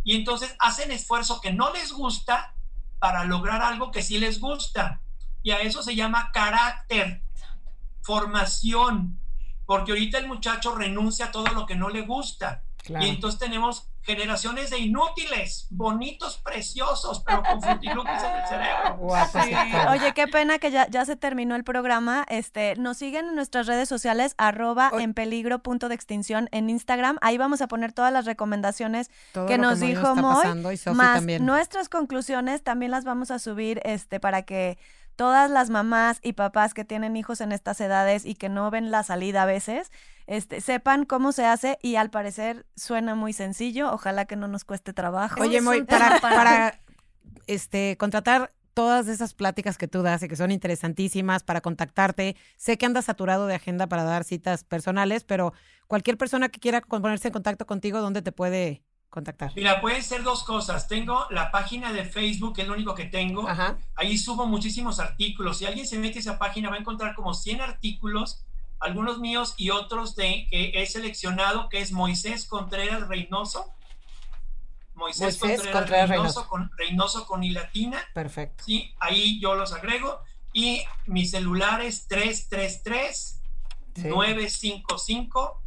Y 0.03 0.15
entonces 0.15 0.55
hacen 0.59 0.91
esfuerzo 0.91 1.41
que 1.41 1.51
no 1.51 1.71
les 1.73 1.91
gusta 1.91 2.55
para 2.99 3.25
lograr 3.25 3.61
algo 3.61 3.91
que 3.91 4.01
sí 4.01 4.19
les 4.19 4.39
gusta. 4.39 5.01
Y 5.43 5.51
a 5.51 5.59
eso 5.61 5.83
se 5.83 5.95
llama 5.95 6.31
carácter, 6.31 7.23
formación, 8.01 9.19
porque 9.65 9.91
ahorita 9.91 10.17
el 10.17 10.27
muchacho 10.27 10.75
renuncia 10.75 11.25
a 11.25 11.31
todo 11.31 11.47
lo 11.47 11.65
que 11.65 11.75
no 11.75 11.89
le 11.89 12.01
gusta. 12.01 12.63
Y 12.99 13.09
entonces 13.09 13.39
tenemos 13.39 13.87
generaciones 14.03 14.71
de 14.71 14.79
inútiles, 14.79 15.67
bonitos, 15.69 16.37
preciosos, 16.37 17.23
pero 17.25 17.43
con 17.43 17.61
frutiluques 17.61 18.23
en 18.23 18.35
el 18.35 18.47
cerebro. 18.47 19.91
Oye, 19.91 20.13
qué 20.13 20.27
pena 20.27 20.57
que 20.57 20.71
ya, 20.71 20.87
ya 20.89 21.05
se 21.05 21.15
terminó 21.15 21.55
el 21.55 21.63
programa. 21.63 22.25
Este, 22.27 22.75
nos 22.77 22.97
siguen 22.97 23.27
en 23.29 23.35
nuestras 23.35 23.67
redes 23.67 23.87
sociales, 23.87 24.33
arroba 24.37 24.91
en 24.99 25.13
peligro 25.13 25.59
punto 25.59 25.87
de 25.87 25.95
extinción 25.95 26.49
en 26.51 26.69
Instagram. 26.69 27.17
Ahí 27.21 27.37
vamos 27.37 27.61
a 27.61 27.67
poner 27.67 27.93
todas 27.93 28.11
las 28.11 28.25
recomendaciones 28.25 29.11
que 29.47 29.57
nos 29.57 29.79
dijo 29.79 30.15
Moy, 30.15 30.47
más 30.93 31.21
nuestras 31.39 31.89
conclusiones 31.89 32.63
también 32.63 32.91
las 32.91 33.05
vamos 33.05 33.31
a 33.31 33.39
subir 33.39 33.81
este, 33.83 34.19
para 34.19 34.41
que 34.43 34.77
todas 35.15 35.51
las 35.51 35.69
mamás 35.69 36.19
y 36.23 36.33
papás 36.33 36.73
que 36.73 36.85
tienen 36.85 37.15
hijos 37.15 37.41
en 37.41 37.51
estas 37.51 37.79
edades 37.81 38.25
y 38.25 38.35
que 38.35 38.49
no 38.49 38.71
ven 38.71 38.89
la 38.91 39.03
salida 39.03 39.43
a 39.43 39.45
veces, 39.45 39.91
este, 40.27 40.61
sepan 40.61 41.05
cómo 41.05 41.31
se 41.31 41.45
hace 41.45 41.77
y 41.81 41.95
al 41.95 42.09
parecer 42.09 42.65
suena 42.75 43.15
muy 43.15 43.33
sencillo. 43.33 43.91
Ojalá 43.91 44.25
que 44.25 44.35
no 44.35 44.47
nos 44.47 44.63
cueste 44.63 44.93
trabajo. 44.93 45.41
Oye, 45.41 45.61
para, 45.85 46.19
para 46.19 46.79
este, 47.47 47.97
contratar 47.97 48.53
todas 48.73 49.07
esas 49.07 49.33
pláticas 49.33 49.77
que 49.77 49.87
tú 49.87 50.01
das 50.01 50.23
y 50.23 50.27
que 50.27 50.35
son 50.35 50.51
interesantísimas 50.51 51.43
para 51.43 51.61
contactarte. 51.61 52.35
Sé 52.57 52.77
que 52.77 52.85
andas 52.85 53.05
saturado 53.05 53.47
de 53.47 53.55
agenda 53.55 53.87
para 53.87 54.03
dar 54.03 54.23
citas 54.23 54.63
personales, 54.63 55.23
pero 55.23 55.53
cualquier 55.87 56.17
persona 56.17 56.49
que 56.49 56.59
quiera 56.59 56.81
ponerse 56.81 57.27
en 57.27 57.33
contacto 57.33 57.65
contigo, 57.65 58.01
¿dónde 58.01 58.21
te 58.21 58.31
puede 58.31 58.83
contactar? 59.09 59.51
Mira, 59.55 59.81
pueden 59.81 60.01
ser 60.01 60.23
dos 60.23 60.43
cosas. 60.43 60.87
Tengo 60.87 61.25
la 61.29 61.51
página 61.51 61.91
de 61.91 62.05
Facebook, 62.05 62.55
que 62.55 62.61
es 62.61 62.67
lo 62.67 62.73
único 62.73 62.95
que 62.95 63.05
tengo. 63.05 63.47
Ajá. 63.47 63.77
Ahí 63.95 64.17
subo 64.17 64.45
muchísimos 64.47 64.99
artículos. 64.99 65.57
Si 65.57 65.65
alguien 65.65 65.85
se 65.85 65.99
mete 65.99 66.19
a 66.19 66.21
esa 66.21 66.39
página, 66.39 66.69
va 66.69 66.77
a 66.77 66.79
encontrar 66.79 67.13
como 67.13 67.33
100 67.33 67.61
artículos, 67.61 68.45
algunos 68.81 69.19
míos 69.19 69.53
y 69.57 69.69
otros 69.69 70.15
de 70.15 70.47
que 70.49 70.71
he 70.75 70.85
seleccionado, 70.85 71.69
que 71.69 71.79
es 71.79 71.91
Moisés 71.91 72.45
Contreras 72.45 73.07
Reynoso. 73.07 73.71
Moisés, 74.93 75.39
Moisés 75.39 75.39
Contreras, 75.57 75.73
Contreras 75.81 76.09
Reynoso, 76.09 76.27
Reynoso. 76.41 76.47
con 76.49 76.71
Reynoso 76.77 77.25
con 77.27 77.43
I 77.43 77.51
latina. 77.51 77.99
Perfecto. 78.13 78.63
Sí, 78.65 78.93
ahí 78.99 79.39
yo 79.39 79.55
los 79.55 79.73
agrego. 79.73 80.19
Y 80.53 80.83
mi 81.05 81.25
celular 81.25 81.81
es 81.81 82.07
333 82.07 83.37
Sí. 83.93 84.07
955 84.07 85.61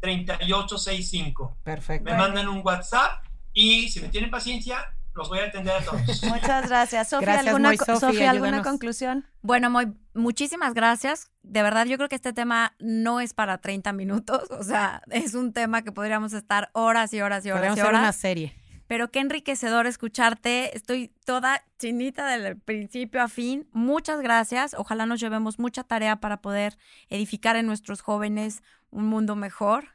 3865. 0.00 1.56
Perfecto. 1.62 2.10
Me 2.10 2.16
mandan 2.16 2.48
un 2.48 2.60
WhatsApp 2.64 3.24
y 3.52 3.88
si 3.88 4.00
me 4.00 4.08
tienen 4.08 4.30
paciencia, 4.30 4.94
los 5.14 5.28
voy 5.28 5.40
a 5.40 5.44
atender 5.46 5.74
a 5.74 5.84
todos. 5.84 6.22
Muchas 6.24 6.68
gracias. 6.68 7.08
Sofía, 7.08 7.26
Gracias, 7.26 7.46
¿alguna, 7.48 7.68
Moy. 7.70 7.78
Sofía, 7.98 8.30
¿alguna 8.30 8.62
conclusión? 8.62 9.26
Bueno, 9.42 9.70
Moy, 9.70 9.92
muchísimas 10.14 10.74
gracias. 10.74 11.30
De 11.42 11.62
verdad, 11.62 11.86
yo 11.86 11.96
creo 11.96 12.08
que 12.08 12.16
este 12.16 12.32
tema 12.32 12.74
no 12.78 13.20
es 13.20 13.34
para 13.34 13.58
30 13.58 13.92
minutos. 13.92 14.50
O 14.50 14.62
sea, 14.62 15.02
es 15.10 15.34
un 15.34 15.52
tema 15.52 15.82
que 15.82 15.92
podríamos 15.92 16.32
estar 16.32 16.70
horas 16.72 17.12
y 17.12 17.20
horas 17.20 17.44
y 17.44 17.50
horas 17.50 17.58
Podríamos 17.60 17.78
y 17.78 17.80
hacer 17.80 17.88
horas. 17.90 18.02
una 18.02 18.12
serie. 18.12 18.56
Pero 18.86 19.10
qué 19.10 19.20
enriquecedor 19.20 19.86
escucharte. 19.86 20.76
Estoy 20.76 21.12
toda 21.24 21.62
chinita 21.78 22.26
del 22.26 22.58
principio 22.58 23.22
a 23.22 23.28
fin. 23.28 23.68
Muchas 23.72 24.20
gracias. 24.20 24.74
Ojalá 24.74 25.06
nos 25.06 25.20
llevemos 25.20 25.58
mucha 25.60 25.84
tarea 25.84 26.16
para 26.16 26.38
poder 26.40 26.76
edificar 27.08 27.54
en 27.56 27.66
nuestros 27.66 28.00
jóvenes 28.00 28.62
un 28.90 29.06
mundo 29.06 29.36
mejor. 29.36 29.90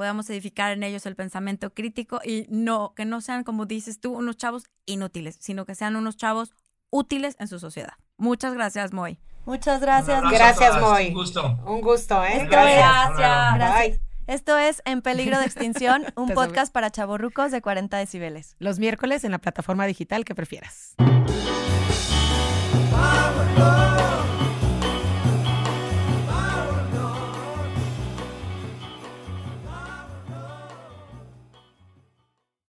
Podamos 0.00 0.30
edificar 0.30 0.72
en 0.72 0.82
ellos 0.82 1.04
el 1.04 1.14
pensamiento 1.14 1.74
crítico 1.74 2.22
y 2.24 2.46
no, 2.48 2.94
que 2.96 3.04
no 3.04 3.20
sean, 3.20 3.44
como 3.44 3.66
dices 3.66 4.00
tú, 4.00 4.14
unos 4.14 4.38
chavos 4.38 4.64
inútiles, 4.86 5.36
sino 5.40 5.66
que 5.66 5.74
sean 5.74 5.94
unos 5.94 6.16
chavos 6.16 6.54
útiles 6.88 7.36
en 7.38 7.48
su 7.48 7.58
sociedad. 7.58 7.92
Muchas 8.16 8.54
gracias, 8.54 8.94
Moy. 8.94 9.18
Muchas 9.44 9.82
gracias. 9.82 10.22
Gracias. 10.22 10.80
Moy. 10.80 11.08
Un 11.08 11.12
gusto. 11.12 11.58
Un 11.66 11.82
gusto, 11.82 12.24
¿eh? 12.24 12.46
Gracias. 12.48 13.18
Gracias. 13.56 14.00
Esto 14.26 14.56
es 14.56 14.80
En 14.86 15.02
Peligro 15.02 15.38
de 15.38 15.44
Extinción, 15.44 16.06
un 16.16 16.30
podcast 16.30 16.72
para 16.72 16.88
chavorrucos 16.88 17.50
de 17.50 17.60
40 17.60 17.98
decibeles. 17.98 18.56
Los 18.58 18.78
miércoles 18.78 19.24
en 19.24 19.32
la 19.32 19.38
plataforma 19.38 19.84
digital 19.84 20.24
que 20.24 20.34
prefieras. 20.34 20.94